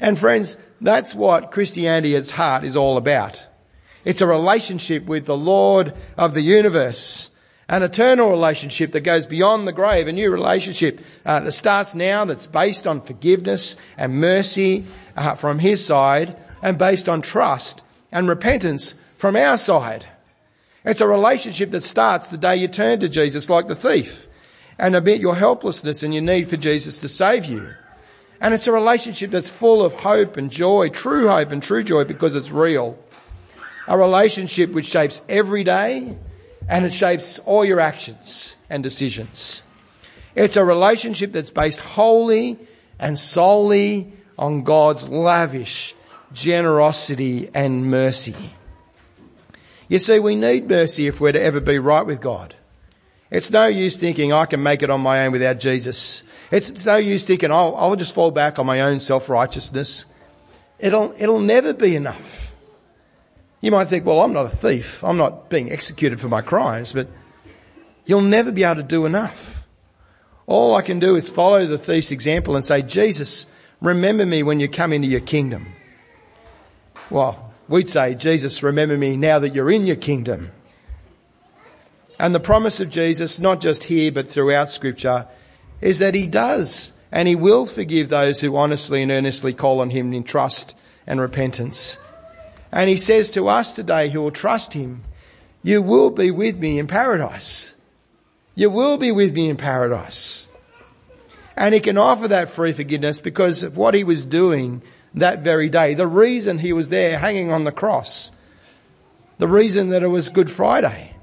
And 0.00 0.18
friends, 0.18 0.56
that's 0.80 1.14
what 1.14 1.52
Christianity 1.52 2.16
at 2.16 2.20
its 2.20 2.30
heart 2.30 2.64
is 2.64 2.76
all 2.76 2.96
about. 2.96 3.46
It's 4.04 4.20
a 4.20 4.26
relationship 4.26 5.04
with 5.04 5.26
the 5.26 5.36
Lord 5.36 5.94
of 6.18 6.34
the 6.34 6.40
universe 6.40 7.30
an 7.72 7.82
eternal 7.82 8.28
relationship 8.28 8.92
that 8.92 9.00
goes 9.00 9.24
beyond 9.24 9.66
the 9.66 9.72
grave, 9.72 10.06
a 10.06 10.12
new 10.12 10.30
relationship 10.30 11.00
uh, 11.24 11.40
that 11.40 11.52
starts 11.52 11.94
now 11.94 12.22
that's 12.26 12.46
based 12.46 12.86
on 12.86 13.00
forgiveness 13.00 13.76
and 13.96 14.20
mercy 14.20 14.84
uh, 15.16 15.34
from 15.36 15.58
His 15.58 15.82
side 15.82 16.36
and 16.60 16.76
based 16.76 17.08
on 17.08 17.22
trust 17.22 17.82
and 18.12 18.28
repentance 18.28 18.94
from 19.16 19.36
our 19.36 19.56
side. 19.56 20.04
It's 20.84 21.00
a 21.00 21.08
relationship 21.08 21.70
that 21.70 21.82
starts 21.82 22.28
the 22.28 22.36
day 22.36 22.56
you 22.56 22.68
turn 22.68 23.00
to 23.00 23.08
Jesus 23.08 23.48
like 23.48 23.68
the 23.68 23.74
thief 23.74 24.28
and 24.78 24.94
admit 24.94 25.22
your 25.22 25.36
helplessness 25.36 26.02
and 26.02 26.12
your 26.12 26.22
need 26.22 26.50
for 26.50 26.58
Jesus 26.58 26.98
to 26.98 27.08
save 27.08 27.46
you. 27.46 27.72
And 28.42 28.52
it's 28.52 28.66
a 28.66 28.72
relationship 28.72 29.30
that's 29.30 29.48
full 29.48 29.82
of 29.82 29.94
hope 29.94 30.36
and 30.36 30.50
joy, 30.50 30.90
true 30.90 31.26
hope 31.26 31.52
and 31.52 31.62
true 31.62 31.82
joy 31.82 32.04
because 32.04 32.36
it's 32.36 32.50
real. 32.50 32.98
A 33.88 33.96
relationship 33.96 34.72
which 34.72 34.86
shapes 34.86 35.22
every 35.26 35.64
day 35.64 36.18
and 36.68 36.84
it 36.84 36.92
shapes 36.92 37.38
all 37.40 37.64
your 37.64 37.80
actions 37.80 38.56
and 38.70 38.82
decisions. 38.82 39.62
It's 40.34 40.56
a 40.56 40.64
relationship 40.64 41.32
that's 41.32 41.50
based 41.50 41.80
wholly 41.80 42.58
and 42.98 43.18
solely 43.18 44.12
on 44.38 44.62
God's 44.62 45.08
lavish 45.08 45.94
generosity 46.32 47.50
and 47.54 47.90
mercy. 47.90 48.52
You 49.88 49.98
see, 49.98 50.18
we 50.18 50.36
need 50.36 50.68
mercy 50.68 51.06
if 51.06 51.20
we're 51.20 51.32
to 51.32 51.42
ever 51.42 51.60
be 51.60 51.78
right 51.78 52.06
with 52.06 52.20
God. 52.20 52.54
It's 53.30 53.50
no 53.50 53.66
use 53.66 53.98
thinking 53.98 54.32
I 54.32 54.46
can 54.46 54.62
make 54.62 54.82
it 54.82 54.90
on 54.90 55.00
my 55.00 55.26
own 55.26 55.32
without 55.32 55.58
Jesus. 55.58 56.22
It's 56.50 56.84
no 56.84 56.96
use 56.96 57.24
thinking 57.24 57.50
I'll, 57.50 57.74
I'll 57.76 57.96
just 57.96 58.14
fall 58.14 58.30
back 58.30 58.58
on 58.58 58.66
my 58.66 58.80
own 58.80 59.00
self-righteousness. 59.00 60.06
It'll, 60.78 61.14
it'll 61.18 61.40
never 61.40 61.72
be 61.72 61.96
enough. 61.96 62.51
You 63.62 63.70
might 63.70 63.86
think, 63.86 64.04
well, 64.04 64.20
I'm 64.20 64.32
not 64.32 64.44
a 64.46 64.56
thief. 64.56 65.02
I'm 65.02 65.16
not 65.16 65.48
being 65.48 65.70
executed 65.70 66.20
for 66.20 66.28
my 66.28 66.42
crimes, 66.42 66.92
but 66.92 67.08
you'll 68.04 68.20
never 68.20 68.52
be 68.52 68.64
able 68.64 68.76
to 68.76 68.82
do 68.82 69.06
enough. 69.06 69.66
All 70.46 70.74
I 70.74 70.82
can 70.82 70.98
do 70.98 71.14
is 71.14 71.30
follow 71.30 71.64
the 71.64 71.78
thief's 71.78 72.10
example 72.10 72.56
and 72.56 72.64
say, 72.64 72.82
Jesus, 72.82 73.46
remember 73.80 74.26
me 74.26 74.42
when 74.42 74.58
you 74.58 74.68
come 74.68 74.92
into 74.92 75.06
your 75.06 75.20
kingdom. 75.20 75.68
Well, 77.08 77.54
we'd 77.68 77.88
say, 77.88 78.16
Jesus, 78.16 78.64
remember 78.64 78.98
me 78.98 79.16
now 79.16 79.38
that 79.38 79.54
you're 79.54 79.70
in 79.70 79.86
your 79.86 79.96
kingdom. 79.96 80.50
And 82.18 82.34
the 82.34 82.40
promise 82.40 82.80
of 82.80 82.90
Jesus, 82.90 83.38
not 83.38 83.60
just 83.60 83.84
here, 83.84 84.10
but 84.10 84.28
throughout 84.28 84.70
scripture, 84.70 85.28
is 85.80 86.00
that 86.00 86.16
he 86.16 86.26
does 86.26 86.92
and 87.12 87.28
he 87.28 87.36
will 87.36 87.66
forgive 87.66 88.08
those 88.08 88.40
who 88.40 88.56
honestly 88.56 89.02
and 89.02 89.12
earnestly 89.12 89.54
call 89.54 89.80
on 89.80 89.90
him 89.90 90.12
in 90.12 90.24
trust 90.24 90.76
and 91.06 91.20
repentance. 91.20 91.98
And 92.72 92.88
he 92.88 92.96
says 92.96 93.30
to 93.32 93.48
us 93.48 93.74
today 93.74 94.08
who 94.08 94.22
will 94.22 94.30
trust 94.30 94.72
him, 94.72 95.02
you 95.62 95.82
will 95.82 96.10
be 96.10 96.30
with 96.30 96.58
me 96.58 96.78
in 96.78 96.86
paradise. 96.86 97.74
You 98.54 98.70
will 98.70 98.96
be 98.96 99.12
with 99.12 99.32
me 99.32 99.48
in 99.48 99.56
paradise. 99.56 100.48
And 101.56 101.74
he 101.74 101.80
can 101.80 101.98
offer 101.98 102.28
that 102.28 102.50
free 102.50 102.72
forgiveness 102.72 103.20
because 103.20 103.62
of 103.62 103.76
what 103.76 103.94
he 103.94 104.04
was 104.04 104.24
doing 104.24 104.82
that 105.14 105.40
very 105.40 105.68
day. 105.68 105.94
The 105.94 106.06
reason 106.06 106.58
he 106.58 106.72
was 106.72 106.88
there 106.88 107.18
hanging 107.18 107.52
on 107.52 107.64
the 107.64 107.72
cross. 107.72 108.30
The 109.38 109.46
reason 109.46 109.90
that 109.90 110.02
it 110.02 110.08
was 110.08 110.30
Good 110.30 110.50
Friday. 110.50 111.14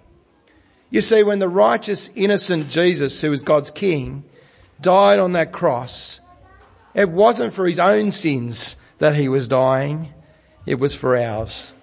You 0.92 1.02
see, 1.02 1.24
when 1.24 1.40
the 1.40 1.50
righteous, 1.50 2.10
innocent 2.16 2.70
Jesus, 2.70 3.20
who 3.22 3.32
was 3.32 3.42
God's 3.42 3.72
King, 3.72 4.24
died 4.80 5.20
on 5.20 5.34
that 5.34 5.52
cross, 5.52 6.20
it 6.94 7.10
wasn't 7.10 7.54
for 7.54 7.68
his 7.68 7.80
own 7.80 8.12
sins 8.12 8.76
that 9.00 9.16
he 9.16 9.28
was 9.28 9.48
dying 9.48 10.14
it 10.70 10.80
was 10.80 10.94
for 10.94 11.18
ours. 11.18 11.74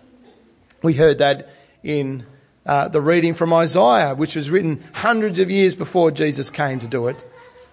We 0.80 0.94
heard 0.94 1.18
that 1.18 1.48
in 1.82 2.24
uh, 2.64 2.86
the 2.86 3.00
reading 3.00 3.34
from 3.34 3.52
Isaiah, 3.52 4.14
which 4.14 4.36
was 4.36 4.48
written 4.48 4.80
hundreds 4.94 5.40
of 5.40 5.50
years 5.50 5.74
before 5.74 6.12
Jesus 6.12 6.50
came 6.50 6.78
to 6.78 6.86
do 6.86 7.08
it, 7.08 7.16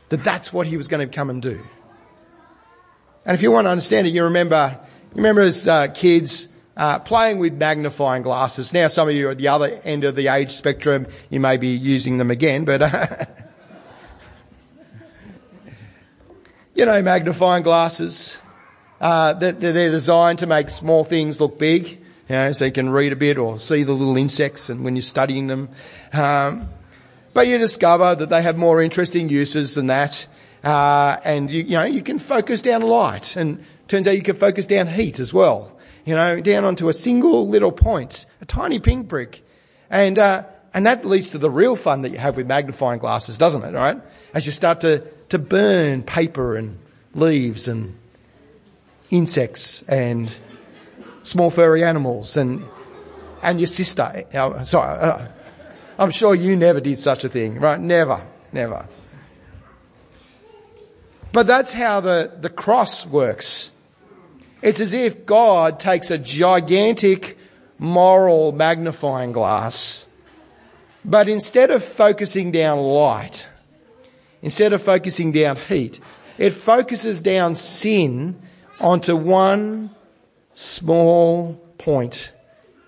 that 0.09 0.23
that's 0.23 0.51
what 0.51 0.65
he 0.65 0.75
was 0.75 0.87
going 0.87 1.07
to 1.07 1.15
come 1.15 1.29
and 1.29 1.39
do. 1.39 1.63
And 3.27 3.35
if 3.35 3.43
you 3.43 3.51
want 3.51 3.65
to 3.65 3.69
understand 3.69 4.07
it, 4.07 4.09
you 4.09 4.23
remember, 4.23 4.79
you 5.11 5.17
remember 5.17 5.41
as 5.41 5.67
uh, 5.67 5.89
kids 5.89 6.47
uh, 6.75 6.97
playing 6.97 7.37
with 7.37 7.53
magnifying 7.53 8.23
glasses. 8.23 8.73
Now 8.73 8.87
some 8.87 9.07
of 9.07 9.13
you 9.13 9.27
are 9.27 9.31
at 9.31 9.37
the 9.37 9.49
other 9.49 9.67
end 9.83 10.05
of 10.05 10.15
the 10.15 10.29
age 10.29 10.49
spectrum. 10.49 11.05
You 11.29 11.39
may 11.39 11.57
be 11.57 11.75
using 11.75 12.17
them 12.17 12.31
again, 12.31 12.65
but 12.65 12.81
you 16.73 16.85
know, 16.87 16.99
magnifying 17.03 17.61
glasses. 17.61 18.35
Uh, 19.03 19.33
they're, 19.33 19.51
they're 19.51 19.91
designed 19.91 20.39
to 20.39 20.47
make 20.47 20.69
small 20.69 21.03
things 21.03 21.41
look 21.41 21.59
big, 21.59 21.89
you 21.89 21.99
know, 22.29 22.53
so 22.53 22.63
you 22.63 22.71
can 22.71 22.89
read 22.89 23.11
a 23.11 23.17
bit 23.17 23.37
or 23.37 23.59
see 23.59 23.83
the 23.83 23.91
little 23.91 24.15
insects 24.15 24.69
and 24.69 24.85
when 24.85 24.95
you're 24.95 25.01
studying 25.01 25.47
them. 25.47 25.67
Um, 26.13 26.69
but 27.33 27.47
you 27.47 27.57
discover 27.57 28.15
that 28.15 28.29
they 28.29 28.41
have 28.41 28.55
more 28.55 28.81
interesting 28.81 29.27
uses 29.27 29.75
than 29.75 29.87
that. 29.87 30.25
Uh, 30.63 31.17
and 31.25 31.51
you, 31.51 31.63
you 31.63 31.71
know, 31.71 31.83
you 31.83 32.01
can 32.01 32.17
focus 32.17 32.61
down 32.61 32.81
light 32.81 33.35
and 33.35 33.61
turns 33.89 34.07
out 34.07 34.15
you 34.15 34.21
can 34.21 34.37
focus 34.37 34.67
down 34.67 34.87
heat 34.87 35.19
as 35.19 35.33
well. 35.33 35.77
You 36.05 36.15
know, 36.15 36.39
down 36.39 36.63
onto 36.63 36.87
a 36.87 36.93
single 36.93 37.45
little 37.45 37.73
point, 37.73 38.25
a 38.39 38.45
tiny 38.45 38.79
pinprick. 38.79 39.45
And, 39.89 40.17
uh, 40.17 40.45
and 40.73 40.85
that 40.85 41.03
leads 41.03 41.31
to 41.31 41.39
the 41.39 41.51
real 41.51 41.75
fun 41.75 42.03
that 42.03 42.11
you 42.11 42.19
have 42.19 42.37
with 42.37 42.47
magnifying 42.47 42.99
glasses, 42.99 43.37
doesn't 43.37 43.65
it? 43.65 43.73
Right? 43.73 43.99
As 44.33 44.45
you 44.45 44.53
start 44.53 44.79
to, 44.79 44.99
to 45.27 45.39
burn 45.39 46.03
paper 46.03 46.55
and 46.55 46.77
leaves 47.13 47.67
and 47.67 47.97
insects 49.09 49.83
and 49.83 50.35
small 51.23 51.49
furry 51.49 51.83
animals 51.83 52.37
and 52.37 52.63
and 53.41 53.59
your 53.59 53.67
sister. 53.67 54.23
Uh, 54.33 54.63
sorry, 54.63 54.99
uh, 54.99 55.27
I'm 55.99 56.11
sure 56.11 56.33
you 56.33 56.55
never 56.55 56.79
did 56.79 56.99
such 56.99 57.23
a 57.23 57.29
thing, 57.29 57.59
right? 57.59 57.79
Never, 57.79 58.21
never. 58.51 58.87
But 61.31 61.47
that's 61.47 61.73
how 61.73 61.99
the, 61.99 62.31
the 62.39 62.49
cross 62.49 63.05
works. 63.05 63.71
It's 64.61 64.79
as 64.79 64.93
if 64.93 65.25
God 65.25 65.79
takes 65.79 66.09
a 66.09 66.17
gigantic 66.17 67.37
moral 67.79 68.53
magnifying 68.53 69.33
glass, 69.33 70.07
but 71.03 71.27
instead 71.27 71.69
of 71.69 71.83
focusing 71.83 72.51
down 72.51 72.79
light, 72.79 73.47
instead 74.41 74.71
of 74.71 74.81
focusing 74.81 75.31
down 75.33 75.57
heat, 75.57 75.99
it 76.37 76.51
focuses 76.51 77.19
down 77.19 77.55
sin 77.55 78.39
onto 78.79 79.15
one 79.15 79.89
small 80.53 81.53
point. 81.77 82.31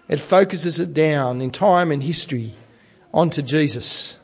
It 0.07 0.19
focuses 0.19 0.79
it 0.79 0.93
down 0.93 1.41
in 1.41 1.51
time 1.51 1.91
and 1.91 2.03
history 2.03 2.53
onto 3.13 3.41
Jesus. 3.41 4.19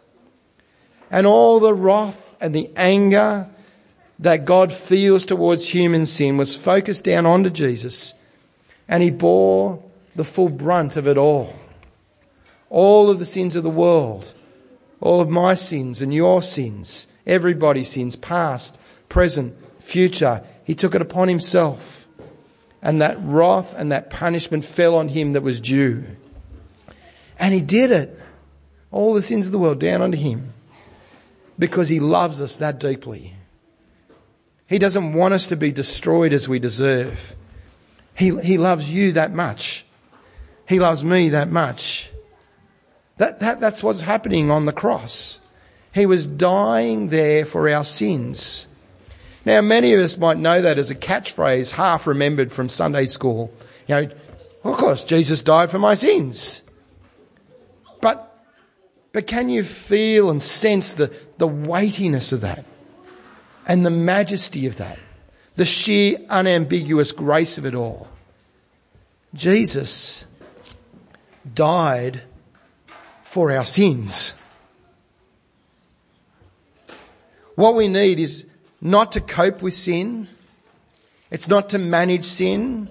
And 1.10 1.26
all 1.26 1.60
the 1.60 1.74
wrath 1.74 2.36
and 2.40 2.54
the 2.54 2.70
anger 2.76 3.48
that 4.20 4.46
God 4.46 4.72
feels 4.72 5.26
towards 5.26 5.68
human 5.68 6.06
sin 6.06 6.38
was 6.38 6.56
focused 6.56 7.04
down 7.04 7.26
onto 7.26 7.50
Jesus. 7.50 8.14
And 8.88 9.02
he 9.02 9.10
bore 9.10 9.84
the 10.16 10.24
full 10.24 10.50
brunt 10.50 10.98
of 10.98 11.08
it 11.08 11.18
all. 11.18 11.56
All 12.70 13.10
of 13.10 13.20
the 13.20 13.26
sins 13.26 13.56
of 13.56 13.64
the 13.64 13.70
world. 13.70 14.34
All 15.00 15.22
of 15.22 15.30
my 15.30 15.56
sins 15.56 16.02
and 16.02 16.14
your 16.14 16.44
sins. 16.44 17.08
Everybody's 17.26 17.90
sins, 17.90 18.16
past, 18.16 18.78
present, 19.10 19.56
future. 19.82 20.44
He 20.64 20.76
took 20.76 20.96
it 20.96 21.02
upon 21.02 21.28
himself. 21.28 22.08
And 22.82 23.02
that 23.02 23.18
wrath 23.20 23.76
and 23.78 23.92
that 23.92 24.10
punishment 24.10 24.66
fell 24.66 24.96
on 24.96 25.10
him 25.10 25.34
that 25.34 25.42
was 25.42 25.60
due. 25.60 26.04
And 27.40 27.54
he 27.54 27.62
did 27.62 27.92
it. 27.92 28.20
All 28.92 29.14
the 29.14 29.22
sins 29.22 29.46
of 29.46 29.52
the 29.52 29.60
world 29.60 29.80
down 29.80 30.02
onto 30.02 30.18
him. 30.18 30.54
because 31.62 31.90
he 31.90 32.00
loves 32.00 32.42
us 32.42 32.58
that 32.58 32.80
deeply. 32.80 33.36
He 34.68 34.80
doesn't 34.80 35.14
want 35.14 35.36
us 35.36 35.46
to 35.48 35.56
be 35.56 35.72
destroyed 35.72 36.34
as 36.34 36.50
we 36.50 36.58
deserve. 36.58 37.36
He, 38.16 38.36
he 38.40 38.58
loves 38.58 38.90
you 38.90 39.12
that 39.12 39.32
much. 39.32 39.86
He 40.68 40.80
loves 40.80 41.04
me 41.04 41.30
that 41.30 41.52
much. 41.52 42.10
That, 43.18 43.42
that, 43.42 43.60
that's 43.60 43.84
what's 43.84 44.02
happening 44.02 44.50
on 44.50 44.66
the 44.66 44.74
cross. 44.74 45.40
He 45.94 46.08
was 46.08 46.26
dying 46.26 47.10
there 47.10 47.46
for 47.46 47.70
our 47.70 47.86
sins. 47.86 48.66
Now, 49.46 49.62
many 49.62 49.94
of 49.94 50.00
us 50.00 50.18
might 50.18 50.38
know 50.38 50.62
that 50.62 50.78
as 50.78 50.92
a 50.92 50.96
catchphrase, 50.96 51.72
half 51.72 52.06
remembered 52.06 52.52
from 52.52 52.70
Sunday 52.70 53.06
school. 53.06 53.52
You 53.88 53.96
know, 53.96 54.10
of 54.64 54.78
course, 54.78 55.04
Jesus 55.04 55.42
died 55.42 55.72
for 55.72 55.80
my 55.80 55.96
sins. 55.96 56.62
But, 58.02 58.46
but 59.14 59.26
can 59.26 59.50
you 59.50 59.64
feel 59.64 60.30
and 60.30 60.42
sense 60.42 60.94
the, 60.94 61.14
the 61.38 61.48
weightiness 61.48 62.32
of 62.32 62.42
that? 62.42 62.66
and 63.66 63.86
the 63.86 63.92
majesty 63.92 64.66
of 64.66 64.78
that, 64.78 65.00
the 65.56 65.66
sheer 65.66 66.20
unambiguous 66.30 67.12
grace 67.12 67.58
of 67.58 67.66
it 67.66 67.76
all. 67.76 68.08
Jesus 69.34 70.26
died 71.54 72.22
for 73.24 73.52
our 73.52 73.66
sins. 73.66 74.34
What 77.56 77.76
we 77.76 77.88
need 77.88 78.20
is 78.20 78.46
not 78.82 79.12
to 79.14 79.22
cope 79.22 79.62
with 79.62 79.76
sin. 79.76 80.28
It's 81.30 81.48
not 81.48 81.70
to 81.70 81.78
manage 81.78 82.26
sin. 82.26 82.90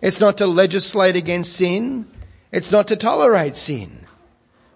It's 0.00 0.20
not 0.20 0.38
to 0.38 0.46
legislate 0.46 1.16
against 1.16 1.54
sin. 1.54 2.06
It's 2.52 2.70
not 2.70 2.88
to 2.88 2.96
tolerate 2.96 3.56
sin. 3.56 4.06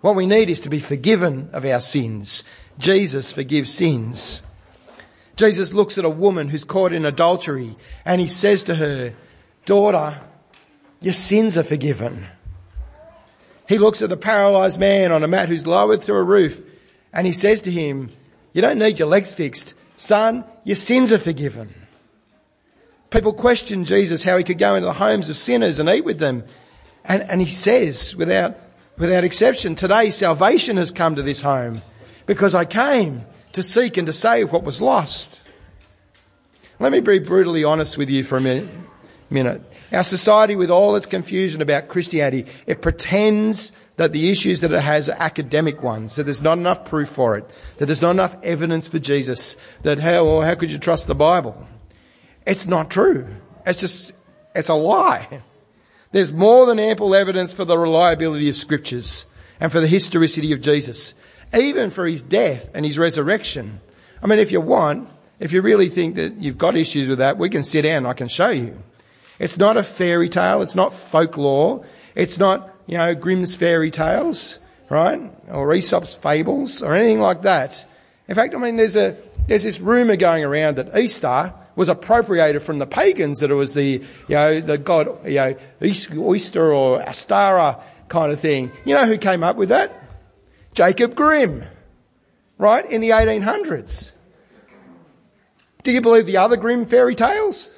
What 0.01 0.17
we 0.17 0.27
need 0.27 0.51
is 0.51 0.61
to 0.61 0.71
be 0.71 0.81
forgiven 0.81 1.51
of 1.53 1.65
our 1.65 1.81
sins. 1.81 2.43
Jesus 2.79 3.33
forgives 3.33 3.73
sins. 3.73 4.43
Jesus 5.37 5.73
looks 5.73 5.99
at 5.99 6.05
a 6.05 6.11
woman 6.11 6.49
who's 6.49 6.65
caught 6.65 6.93
in 6.93 7.05
adultery 7.05 7.77
and 8.05 8.21
he 8.21 8.27
says 8.27 8.63
to 8.65 8.75
her, 8.75 9.13
Daughter, 9.67 10.19
your 11.01 11.13
sins 11.13 11.59
are 11.59 11.63
forgiven. 11.63 12.27
He 13.69 13.79
looks 13.79 14.01
at 14.01 14.13
a 14.13 14.17
paralyzed 14.17 14.79
man 14.79 15.13
on 15.13 15.23
a 15.23 15.29
mat 15.29 15.49
who's 15.49 15.67
lowered 15.67 16.03
through 16.03 16.17
a 16.17 16.23
roof 16.23 16.63
and 17.13 17.27
he 17.27 17.33
says 17.33 17.63
to 17.63 17.71
him, 17.71 18.11
You 18.53 18.63
don't 18.63 18.79
need 18.79 18.99
your 18.99 19.09
legs 19.09 19.35
fixed. 19.35 19.75
Son, 19.97 20.45
your 20.65 20.77
sins 20.77 21.13
are 21.13 21.19
forgiven. 21.19 21.73
People 23.11 23.33
question 23.33 23.85
Jesus 23.85 24.23
how 24.23 24.37
he 24.37 24.45
could 24.45 24.59
go 24.59 24.75
into 24.75 24.87
the 24.87 24.93
homes 24.93 25.31
of 25.31 25.37
sinners 25.37 25.79
and 25.79 25.89
eat 25.89 26.05
with 26.05 26.19
them. 26.19 26.45
And, 27.05 27.23
and 27.23 27.41
he 27.41 27.47
says, 27.47 28.15
without, 28.15 28.57
without 28.99 29.25
exception, 29.25 29.75
today 29.75 30.11
salvation 30.11 30.77
has 30.77 30.91
come 30.91 31.15
to 31.15 31.23
this 31.23 31.41
home 31.41 31.81
because 32.27 32.55
I 32.55 32.65
came 32.65 33.25
to 33.53 33.63
seek 33.63 33.97
and 33.97 34.07
to 34.07 34.13
save 34.13 34.53
what 34.53 34.65
was 34.65 34.81
lost. 34.83 35.41
Let 36.79 36.93
me 36.93 37.01
be 37.01 37.21
brutally 37.21 37.65
honest 37.65 37.97
with 37.97 38.11
you 38.11 38.23
for 38.23 38.37
a 38.37 38.41
minute. 38.41 38.69
minute. 39.31 39.63
Our 39.93 40.05
society, 40.05 40.57
with 40.57 40.71
all 40.71 40.97
its 40.97 41.07
confusion 41.07 41.63
about 41.63 41.89
Christianity, 41.89 42.51
it 42.67 42.83
pretends 42.83 43.73
that 43.97 44.13
the 44.13 44.31
issues 44.31 44.61
that 44.61 44.73
it 44.73 44.81
has 44.81 45.09
are 45.09 45.17
academic 45.19 45.83
ones, 45.83 46.17
that 46.17 46.25
there's 46.25 46.43
not 46.43 46.59
enough 46.59 46.85
proof 46.85 47.09
for 47.09 47.37
it, 47.37 47.49
that 47.79 47.87
there's 47.87 48.03
not 48.03 48.11
enough 48.11 48.37
evidence 48.43 48.89
for 48.89 48.99
Jesus, 48.99 49.57
that 49.83 49.99
how, 49.99 50.27
or 50.27 50.45
how 50.45 50.55
could 50.55 50.71
you 50.71 50.79
trust 50.79 51.07
the 51.07 51.15
Bible? 51.15 51.67
It's 52.47 52.67
not 52.67 52.91
true. 52.91 53.27
It's 53.65 53.81
just, 53.81 54.13
it's 54.55 54.69
a 54.69 54.75
lie. 54.75 55.43
There's 56.13 56.33
more 56.33 56.67
than 56.67 56.79
ample 56.79 57.15
evidence 57.15 57.53
for 57.53 57.65
the 57.65 57.77
reliability 57.79 58.49
of 58.49 58.57
scriptures 58.57 59.27
and 59.61 59.73
for 59.73 59.81
the 59.81 59.89
historicity 59.89 60.53
of 60.53 60.61
Jesus 60.61 61.15
even 61.55 61.91
for 61.91 62.07
his 62.07 62.23
death 62.23 62.71
and 62.75 62.85
his 62.85 62.99
resurrection. 62.99 63.81
I 64.23 64.27
mean, 64.27 64.39
if 64.39 64.53
you 64.53 64.61
want, 64.61 65.09
if 65.39 65.53
you 65.53 65.63
really 65.63 65.89
think 65.89 66.17
that 66.17 66.37
you've 66.37 66.59
got 66.59 66.77
issues 66.77 67.09
with 67.09 67.19
that, 67.19 67.39
we 67.39 67.49
can 67.49 67.63
sit 67.63 67.83
down. 67.83 68.07
I 68.07 68.15
can 68.15 68.29
show 68.29 68.49
you. 68.49 68.77
It's 69.39 69.59
not 69.59 69.77
a 69.77 69.83
fairy 69.83 70.29
tale. 70.29 70.63
It's 70.63 70.75
not 70.75 70.95
folklore. 70.95 71.85
It's 72.15 72.39
not, 72.39 72.71
you 72.87 72.97
know, 72.97 73.15
Grimm's 73.15 73.55
fairy 73.55 73.91
tales, 73.91 74.59
right? 74.89 75.21
Or 75.49 75.73
Aesop's 75.75 76.15
fables 76.15 76.83
or 76.83 76.95
anything 76.95 77.21
like 77.21 77.43
that. 77.43 77.85
In 78.29 78.35
fact, 78.35 78.55
I 78.55 78.59
mean, 78.59 78.77
there's 78.77 78.97
a, 78.97 79.17
there's 79.47 79.63
this 79.63 79.81
rumour 79.81 80.17
going 80.17 80.45
around 80.45 80.77
that 80.77 80.97
Easter 80.97 81.53
was 81.77 81.89
appropriated 81.89 82.63
from 82.63 82.79
the 82.79 82.87
pagans, 82.87 83.41
that 83.41 83.51
it 83.51 83.55
was 83.55 83.75
the, 83.75 84.03
you 84.29 84.35
know, 84.35 84.61
the 84.61 84.79
god, 84.79 85.27
you 85.27 85.37
know, 85.37 85.57
Easter 85.83 86.73
or 86.73 87.01
Ostara 87.01 87.83
kind 88.09 88.33
of 88.33 88.41
thing. 88.41 88.73
You 88.85 88.95
know 88.95 89.07
who 89.07 89.19
came 89.19 89.43
up 89.43 89.57
with 89.57 89.69
that? 89.69 89.93
Jacob 90.73 91.15
Grimm, 91.15 91.65
right, 92.59 92.85
in 92.91 93.01
the 93.01 93.11
1800s. 93.11 94.13
Do 95.83 95.93
you 95.93 96.01
believe 96.01 96.27
the 96.27 96.39
other 96.39 96.57
Grimm 96.57 96.87
fairy 96.87 97.15
tales? 97.15 97.71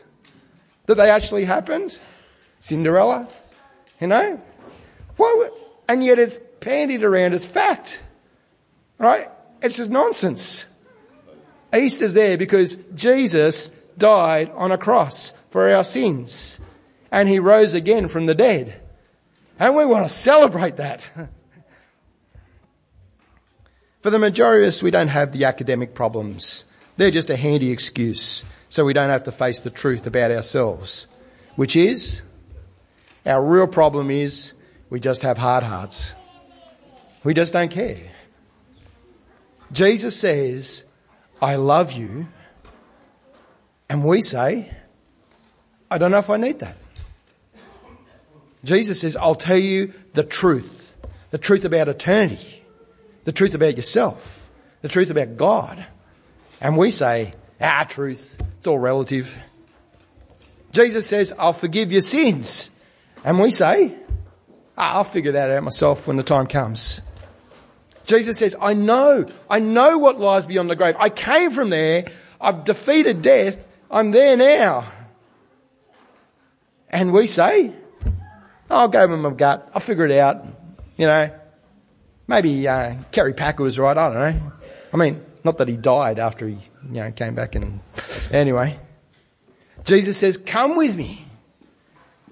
That 0.86 0.96
they 0.96 1.10
actually 1.10 1.44
happened? 1.44 1.98
Cinderella? 2.58 3.28
You 4.00 4.06
know? 4.06 4.40
Why, 5.18 5.50
and 5.88 6.02
yet 6.02 6.18
it's 6.18 6.38
bandied 6.60 7.02
around 7.02 7.34
as 7.34 7.46
fact. 7.46 8.02
Right? 8.98 9.28
It's 9.60 9.76
just 9.76 9.90
nonsense. 9.90 10.64
Easter's 11.76 12.14
there 12.14 12.38
because 12.38 12.76
Jesus 12.94 13.68
died 13.98 14.50
on 14.54 14.72
a 14.72 14.78
cross 14.78 15.34
for 15.50 15.70
our 15.70 15.84
sins. 15.84 16.58
And 17.10 17.28
he 17.28 17.38
rose 17.38 17.74
again 17.74 18.08
from 18.08 18.24
the 18.26 18.34
dead. 18.34 18.80
And 19.58 19.74
we 19.74 19.84
want 19.84 20.06
to 20.06 20.10
celebrate 20.10 20.76
that. 20.76 21.02
For 24.02 24.10
the 24.10 24.18
majority 24.18 24.64
of 24.64 24.68
us, 24.68 24.82
we 24.82 24.92
don't 24.92 25.08
have 25.08 25.32
the 25.32 25.46
academic 25.46 25.94
problems. 25.94 26.64
They're 26.96 27.10
just 27.10 27.30
a 27.30 27.36
handy 27.36 27.72
excuse 27.72 28.44
so 28.68 28.84
we 28.84 28.92
don't 28.92 29.10
have 29.10 29.24
to 29.24 29.32
face 29.32 29.62
the 29.62 29.70
truth 29.70 30.06
about 30.06 30.30
ourselves, 30.30 31.08
which 31.56 31.74
is 31.74 32.22
our 33.26 33.42
real 33.44 33.66
problem 33.66 34.10
is 34.10 34.52
we 34.90 35.00
just 35.00 35.22
have 35.22 35.38
hard 35.38 35.64
hearts. 35.64 36.12
We 37.24 37.34
just 37.34 37.52
don't 37.52 37.70
care. 37.70 38.00
Jesus 39.72 40.18
says, 40.18 40.84
I 41.42 41.56
love 41.56 41.92
you. 41.92 42.28
And 43.88 44.04
we 44.04 44.22
say, 44.22 44.74
I 45.90 45.98
don't 45.98 46.10
know 46.10 46.18
if 46.18 46.30
I 46.30 46.36
need 46.36 46.60
that. 46.60 46.76
Jesus 48.64 49.00
says, 49.00 49.16
I'll 49.16 49.34
tell 49.34 49.58
you 49.58 49.92
the 50.14 50.24
truth, 50.24 50.92
the 51.30 51.38
truth 51.38 51.64
about 51.64 51.88
eternity 51.88 52.58
the 53.28 53.32
truth 53.32 53.52
about 53.52 53.76
yourself, 53.76 54.48
the 54.80 54.88
truth 54.88 55.10
about 55.10 55.36
God. 55.36 55.84
And 56.62 56.78
we 56.78 56.90
say, 56.90 57.32
our 57.60 57.84
truth, 57.84 58.40
it's 58.56 58.66
all 58.66 58.78
relative. 58.78 59.36
Jesus 60.72 61.06
says, 61.06 61.34
I'll 61.38 61.52
forgive 61.52 61.92
your 61.92 62.00
sins. 62.00 62.70
And 63.22 63.38
we 63.38 63.50
say, 63.50 63.94
I'll 64.78 65.04
figure 65.04 65.32
that 65.32 65.50
out 65.50 65.62
myself 65.62 66.06
when 66.06 66.16
the 66.16 66.22
time 66.22 66.46
comes. 66.46 67.00
Jesus 68.06 68.38
says, 68.38 68.56
I 68.60 68.72
know, 68.72 69.26
I 69.50 69.58
know 69.58 69.98
what 69.98 70.18
lies 70.18 70.46
beyond 70.46 70.70
the 70.70 70.76
grave. 70.76 70.96
I 70.98 71.10
came 71.10 71.50
from 71.50 71.68
there. 71.68 72.06
I've 72.40 72.64
defeated 72.64 73.20
death. 73.20 73.66
I'm 73.90 74.12
there 74.12 74.36
now. 74.36 74.84
And 76.88 77.12
we 77.12 77.26
say, 77.26 77.72
I'll 78.70 78.88
go 78.88 79.06
with 79.06 79.20
my 79.20 79.30
gut. 79.30 79.68
I'll 79.74 79.80
figure 79.80 80.06
it 80.06 80.12
out. 80.12 80.46
You 80.96 81.06
know, 81.06 81.30
Maybe 82.28 82.68
uh, 82.68 82.94
Kerry 83.10 83.32
Packer 83.32 83.62
was 83.62 83.78
right. 83.78 83.96
I 83.96 84.08
don't 84.08 84.36
know. 84.36 84.52
I 84.92 84.96
mean, 84.98 85.24
not 85.44 85.56
that 85.58 85.66
he 85.66 85.78
died 85.78 86.18
after 86.18 86.46
he, 86.46 86.58
you 86.92 87.00
know, 87.00 87.10
came 87.10 87.34
back 87.34 87.54
and 87.54 87.80
anyway. 88.30 88.78
Jesus 89.84 90.18
says, 90.18 90.36
"Come 90.36 90.76
with 90.76 90.94
me," 90.94 91.24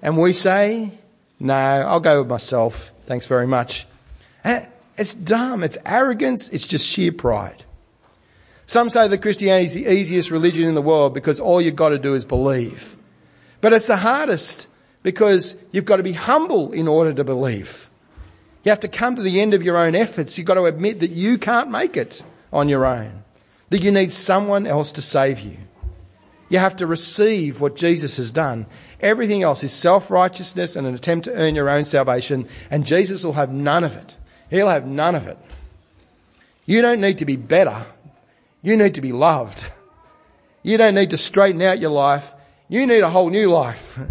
and 0.03 0.15
we 0.15 0.33
say, 0.33 0.91
"No, 1.39 1.53
I'll 1.53 1.99
go 1.99 2.19
with 2.19 2.29
myself. 2.29 2.91
Thanks 3.05 3.27
very 3.27 3.47
much." 3.47 3.87
It's 4.97 5.13
dumb. 5.13 5.63
It's 5.63 5.77
arrogance. 5.85 6.49
It's 6.49 6.65
just 6.65 6.87
sheer 6.87 7.11
pride. 7.11 7.63
Some 8.65 8.89
say 8.89 9.07
that 9.07 9.21
Christianity 9.21 9.65
is 9.65 9.73
the 9.73 9.87
easiest 9.87 10.31
religion 10.31 10.67
in 10.67 10.75
the 10.75 10.81
world 10.81 11.13
because 11.13 11.39
all 11.39 11.61
you've 11.61 11.75
got 11.75 11.89
to 11.89 11.99
do 11.99 12.15
is 12.15 12.25
believe. 12.25 12.97
But 13.61 13.73
it's 13.73 13.87
the 13.87 13.97
hardest 13.97 14.67
because 15.03 15.55
you've 15.71 15.85
got 15.85 15.97
to 15.97 16.03
be 16.03 16.13
humble 16.13 16.73
in 16.73 16.87
order 16.87 17.13
to 17.13 17.23
believe. 17.23 17.89
You 18.63 18.71
have 18.71 18.81
to 18.81 18.89
come 18.89 19.15
to 19.15 19.21
the 19.21 19.39
end 19.39 19.53
of 19.53 19.63
your 19.63 19.77
own 19.77 19.95
efforts. 19.95 20.37
You've 20.37 20.47
got 20.47 20.55
to 20.55 20.65
admit 20.65 20.99
that 20.99 21.11
you 21.11 21.37
can't 21.37 21.71
make 21.71 21.95
it 21.95 22.23
on 22.51 22.67
your 22.67 22.85
own, 22.85 23.23
that 23.69 23.83
you 23.83 23.91
need 23.91 24.11
someone 24.11 24.67
else 24.67 24.91
to 24.93 25.01
save 25.01 25.39
you. 25.39 25.57
You 26.49 26.59
have 26.59 26.77
to 26.77 26.87
receive 26.87 27.59
what 27.59 27.75
Jesus 27.75 28.17
has 28.17 28.31
done. 28.31 28.67
Everything 29.01 29.43
else 29.43 29.63
is 29.63 29.73
self-righteousness 29.73 30.75
and 30.75 30.87
an 30.87 30.95
attempt 30.95 31.25
to 31.25 31.33
earn 31.33 31.55
your 31.55 31.69
own 31.69 31.85
salvation, 31.85 32.47
and 32.71 32.85
Jesus 32.85 33.23
will 33.23 33.33
have 33.33 33.51
none 33.51 33.83
of 33.83 33.95
it. 33.95 34.15
He'll 34.49 34.69
have 34.69 34.87
none 34.87 35.15
of 35.15 35.27
it. 35.27 35.37
You 36.65 36.81
don't 36.81 37.01
need 37.01 37.17
to 37.19 37.25
be 37.25 37.35
better. 37.35 37.85
You 38.61 38.77
need 38.77 38.95
to 38.95 39.01
be 39.01 39.11
loved. 39.11 39.65
You 40.63 40.77
don't 40.77 40.95
need 40.95 41.11
to 41.11 41.17
straighten 41.17 41.61
out 41.61 41.79
your 41.79 41.91
life. 41.91 42.33
You 42.69 42.85
need 42.87 43.01
a 43.01 43.09
whole 43.09 43.29
new 43.29 43.49
life. 43.49 43.99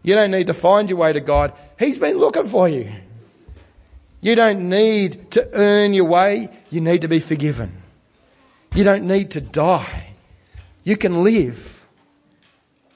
You 0.00 0.14
don't 0.14 0.30
need 0.30 0.46
to 0.46 0.54
find 0.54 0.88
your 0.88 0.98
way 0.98 1.12
to 1.12 1.20
God. 1.20 1.52
He's 1.78 1.98
been 1.98 2.16
looking 2.16 2.46
for 2.46 2.66
you. 2.66 2.90
You 4.22 4.36
don't 4.36 4.68
need 4.70 5.32
to 5.32 5.48
earn 5.52 5.92
your 5.92 6.06
way. 6.06 6.48
You 6.70 6.80
need 6.80 7.02
to 7.02 7.08
be 7.08 7.20
forgiven. 7.20 7.82
You 8.74 8.84
don't 8.84 9.04
need 9.04 9.32
to 9.32 9.42
die. 9.42 10.07
You 10.88 10.96
can 10.96 11.22
live. 11.22 11.84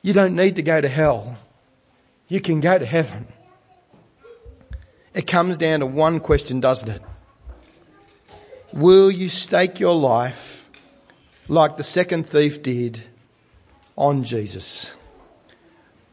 You 0.00 0.14
don't 0.14 0.34
need 0.34 0.56
to 0.56 0.62
go 0.62 0.80
to 0.80 0.88
hell. 0.88 1.36
You 2.26 2.40
can 2.40 2.60
go 2.60 2.78
to 2.78 2.86
heaven. 2.86 3.26
It 5.12 5.26
comes 5.26 5.58
down 5.58 5.80
to 5.80 5.86
one 5.86 6.18
question, 6.18 6.58
doesn't 6.58 6.88
it? 6.88 7.02
Will 8.72 9.10
you 9.10 9.28
stake 9.28 9.78
your 9.78 9.94
life 9.94 10.70
like 11.48 11.76
the 11.76 11.82
second 11.82 12.24
thief 12.24 12.62
did 12.62 13.02
on 13.94 14.24
Jesus? 14.24 14.96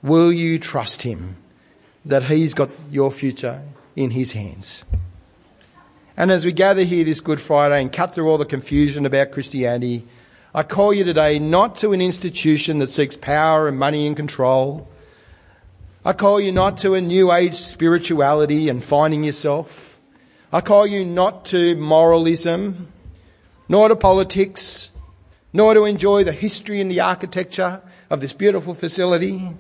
Will 0.03 0.33
you 0.33 0.59
trust 0.59 1.03
him 1.03 1.37
that 2.03 2.25
he's 2.25 2.53
got 2.53 2.71
your 2.91 3.09
future 3.09 3.61
in 3.95 4.11
his 4.11 4.33
hands? 4.33 4.83
And 6.17 6.29
as 6.29 6.43
we 6.43 6.51
gather 6.51 6.83
here 6.83 7.05
this 7.05 7.21
Good 7.21 7.39
Friday 7.39 7.79
and 7.81 7.93
cut 7.93 8.13
through 8.13 8.29
all 8.29 8.37
the 8.37 8.43
confusion 8.43 9.05
about 9.05 9.31
Christianity, 9.31 10.05
I 10.53 10.63
call 10.63 10.95
you 10.95 11.03
today 11.03 11.37
not 11.37 11.75
to 11.77 11.93
an 11.93 12.01
institution 12.01 12.79
that 12.79 12.89
seeks 12.89 13.15
power 13.15 13.67
and 13.67 13.77
money 13.77 14.07
and 14.07 14.15
control. 14.15 14.87
I 16.03 16.13
call 16.13 16.39
you 16.39 16.51
not 16.51 16.79
to 16.79 16.95
a 16.95 17.01
new 17.01 17.31
age 17.31 17.53
spirituality 17.53 18.67
and 18.67 18.83
finding 18.83 19.23
yourself. 19.23 19.99
I 20.51 20.61
call 20.61 20.87
you 20.87 21.05
not 21.05 21.45
to 21.47 21.75
moralism, 21.75 22.91
nor 23.67 23.89
to 23.89 23.95
politics, 23.95 24.89
nor 25.53 25.75
to 25.75 25.85
enjoy 25.85 26.23
the 26.23 26.31
history 26.31 26.81
and 26.81 26.89
the 26.89 27.01
architecture 27.01 27.83
of 28.09 28.19
this 28.19 28.33
beautiful 28.33 28.73
facility. 28.73 29.55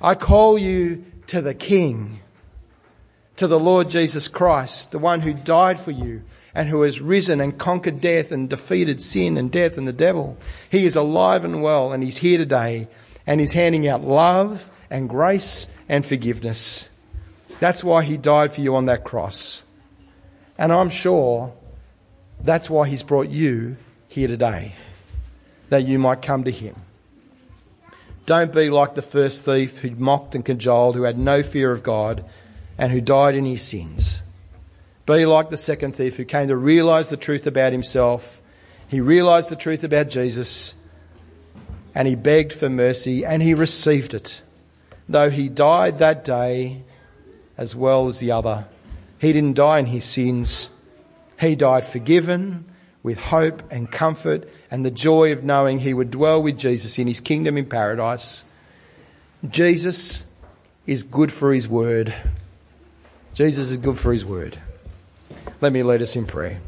I 0.00 0.14
call 0.14 0.56
you 0.56 1.04
to 1.26 1.42
the 1.42 1.54
King 1.54 2.20
to 3.38 3.46
the 3.46 3.58
Lord 3.58 3.88
Jesus 3.88 4.26
Christ, 4.26 4.90
the 4.90 4.98
one 4.98 5.20
who 5.20 5.32
died 5.32 5.78
for 5.78 5.92
you 5.92 6.22
and 6.56 6.68
who 6.68 6.82
has 6.82 7.00
risen 7.00 7.40
and 7.40 7.56
conquered 7.56 8.00
death 8.00 8.32
and 8.32 8.50
defeated 8.50 9.00
sin 9.00 9.38
and 9.38 9.48
death 9.50 9.78
and 9.78 9.86
the 9.86 9.92
devil. 9.92 10.36
He 10.68 10.84
is 10.84 10.96
alive 10.96 11.44
and 11.44 11.62
well 11.62 11.92
and 11.92 12.02
he's 12.02 12.16
here 12.16 12.36
today 12.36 12.88
and 13.28 13.38
he's 13.38 13.52
handing 13.52 13.86
out 13.86 14.02
love 14.02 14.68
and 14.90 15.08
grace 15.08 15.68
and 15.88 16.04
forgiveness. 16.04 16.90
That's 17.60 17.84
why 17.84 18.02
he 18.02 18.16
died 18.16 18.52
for 18.52 18.60
you 18.60 18.74
on 18.74 18.86
that 18.86 19.04
cross. 19.04 19.62
And 20.58 20.72
I'm 20.72 20.90
sure 20.90 21.54
that's 22.40 22.68
why 22.68 22.88
he's 22.88 23.04
brought 23.04 23.28
you 23.28 23.76
here 24.08 24.26
today, 24.26 24.72
that 25.68 25.84
you 25.84 26.00
might 26.00 26.22
come 26.22 26.42
to 26.42 26.50
him. 26.50 26.74
Don't 28.26 28.52
be 28.52 28.68
like 28.68 28.96
the 28.96 29.02
first 29.02 29.44
thief 29.44 29.78
who 29.78 29.90
mocked 29.90 30.34
and 30.34 30.44
cajoled, 30.44 30.96
who 30.96 31.02
had 31.02 31.18
no 31.18 31.44
fear 31.44 31.70
of 31.70 31.84
God 31.84 32.24
and 32.78 32.92
who 32.92 33.00
died 33.00 33.34
in 33.34 33.44
his 33.44 33.62
sins. 33.62 34.22
Be 35.04 35.26
like 35.26 35.50
the 35.50 35.56
second 35.56 35.96
thief 35.96 36.16
who 36.16 36.24
came 36.24 36.48
to 36.48 36.56
realize 36.56 37.10
the 37.10 37.16
truth 37.16 37.46
about 37.46 37.72
himself. 37.72 38.40
He 38.88 39.00
realized 39.00 39.50
the 39.50 39.56
truth 39.56 39.82
about 39.82 40.08
Jesus 40.08 40.74
and 41.94 42.06
he 42.06 42.14
begged 42.14 42.52
for 42.52 42.70
mercy 42.70 43.24
and 43.24 43.42
he 43.42 43.54
received 43.54 44.14
it. 44.14 44.40
Though 45.08 45.30
he 45.30 45.48
died 45.48 45.98
that 45.98 46.24
day 46.24 46.82
as 47.56 47.74
well 47.74 48.08
as 48.08 48.20
the 48.20 48.30
other, 48.30 48.66
he 49.18 49.32
didn't 49.32 49.56
die 49.56 49.80
in 49.80 49.86
his 49.86 50.04
sins. 50.04 50.70
He 51.40 51.56
died 51.56 51.84
forgiven 51.84 52.66
with 53.02 53.18
hope 53.18 53.62
and 53.72 53.90
comfort 53.90 54.48
and 54.70 54.84
the 54.84 54.90
joy 54.90 55.32
of 55.32 55.42
knowing 55.42 55.78
he 55.78 55.94
would 55.94 56.10
dwell 56.10 56.42
with 56.42 56.58
Jesus 56.58 56.98
in 56.98 57.06
his 57.06 57.20
kingdom 57.20 57.56
in 57.56 57.66
paradise. 57.66 58.44
Jesus 59.48 60.24
is 60.86 61.02
good 61.02 61.32
for 61.32 61.52
his 61.52 61.68
word. 61.68 62.14
Jesus 63.34 63.70
is 63.70 63.76
good 63.76 63.98
for 63.98 64.12
his 64.12 64.24
word. 64.24 64.58
Let 65.60 65.72
me 65.72 65.82
lead 65.82 66.02
us 66.02 66.16
in 66.16 66.26
prayer. 66.26 66.60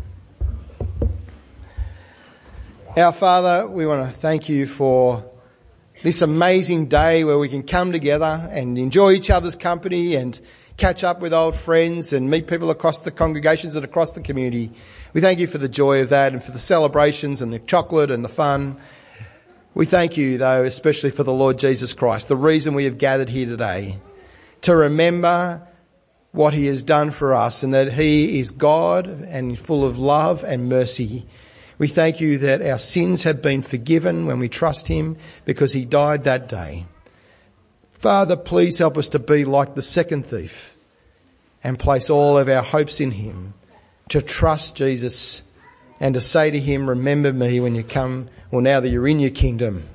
Our 2.97 3.13
Father, 3.13 3.69
we 3.69 3.87
want 3.87 4.05
to 4.05 4.13
thank 4.13 4.49
you 4.49 4.67
for 4.67 5.25
this 6.03 6.23
amazing 6.23 6.87
day 6.87 7.25
where 7.25 7.39
we 7.39 7.49
can 7.49 7.63
come 7.63 7.93
together 7.93 8.49
and 8.51 8.77
enjoy 8.79 9.13
each 9.13 9.31
other's 9.31 9.55
company 9.55 10.17
and 10.17 10.39
catch 10.77 11.05
up 11.05 11.21
with 11.21 11.33
old 11.33 11.55
friends 11.55 12.13
and 12.13 12.31
meet 12.31 12.47
people 12.47 12.71
across 12.71 13.03
the 13.03 13.11
congregations 13.11 13.77
and 13.77 13.85
across 13.85 14.15
the 14.15 14.21
community. 14.21 14.73
We 15.13 15.21
thank 15.21 15.39
you 15.39 15.47
for 15.47 15.59
the 15.59 15.69
joy 15.69 16.01
of 16.01 16.09
that 16.09 16.33
and 16.33 16.43
for 16.43 16.53
the 16.53 16.59
celebrations 16.59 17.43
and 17.43 17.53
the 17.53 17.59
chocolate 17.59 18.11
and 18.11 18.25
the 18.25 18.29
fun. 18.29 18.79
We 19.75 19.87
thank 19.87 20.17
you 20.17 20.39
though, 20.39 20.65
especially 20.65 21.11
for 21.11 21.23
the 21.23 21.33
Lord 21.33 21.59
Jesus 21.59 21.93
Christ, 21.93 22.29
the 22.29 22.37
reason 22.37 22.75
we 22.75 22.85
have 22.85 22.99
gathered 22.99 23.29
here 23.29 23.47
today, 23.47 23.99
to 24.63 24.75
remember 24.75 25.63
what 26.33 26.55
he 26.55 26.67
has 26.67 26.85
done 26.85 27.11
for 27.11 27.35
us 27.35 27.63
and 27.63 27.75
that 27.75 27.93
he 27.93 28.39
is 28.39 28.51
God 28.51 29.07
and 29.07 29.59
full 29.59 29.85
of 29.85 29.99
love 29.99 30.45
and 30.45 30.69
mercy. 30.69 31.27
We 31.79 31.89
thank 31.89 32.21
you 32.21 32.39
that 32.39 32.63
our 32.63 32.79
sins 32.79 33.25
have 33.25 33.43
been 33.43 33.63
forgiven 33.63 34.27
when 34.27 34.39
we 34.39 34.49
trust 34.49 34.87
him 34.89 35.17
because 35.45 35.73
he 35.73 35.85
died 35.85 36.25
that 36.25 36.49
day. 36.49 36.85
Father, 37.93 38.37
please 38.37 38.79
help 38.79 38.97
us 38.97 39.09
to 39.11 39.19
be 39.19 39.45
like 39.45 39.75
the 39.75 39.83
second 39.83 40.25
thief 40.25 40.77
and 41.65 41.79
place 41.79 42.11
all 42.11 42.39
of 42.39 42.49
our 42.49 42.63
hopes 42.63 43.01
in 43.01 43.11
him, 43.11 43.55
to 44.09 44.23
trust 44.23 44.77
Jesus 44.77 45.43
and 45.99 46.15
to 46.15 46.21
say 46.21 46.51
to 46.51 46.59
him, 46.59 46.89
remember 46.89 47.33
me 47.33 47.61
when 47.61 47.75
you 47.75 47.83
come, 47.83 48.29
well 48.51 48.63
now 48.63 48.81
that 48.81 48.89
you're 48.89 49.09
in 49.09 49.21
your 49.21 49.31
kingdom. 49.31 49.89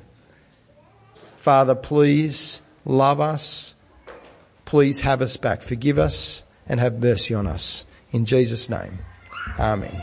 Father, 1.37 1.75
please 1.75 2.61
love 2.83 3.19
us 3.19 3.74
please 4.65 5.01
have 5.01 5.21
us 5.21 5.37
back. 5.37 5.61
Forgive 5.61 5.97
us 5.97 6.43
and 6.67 6.79
have 6.79 6.99
mercy 6.99 7.33
on 7.33 7.47
us. 7.47 7.85
In 8.11 8.25
Jesus' 8.25 8.69
name. 8.69 8.99
Amen. 9.59 10.01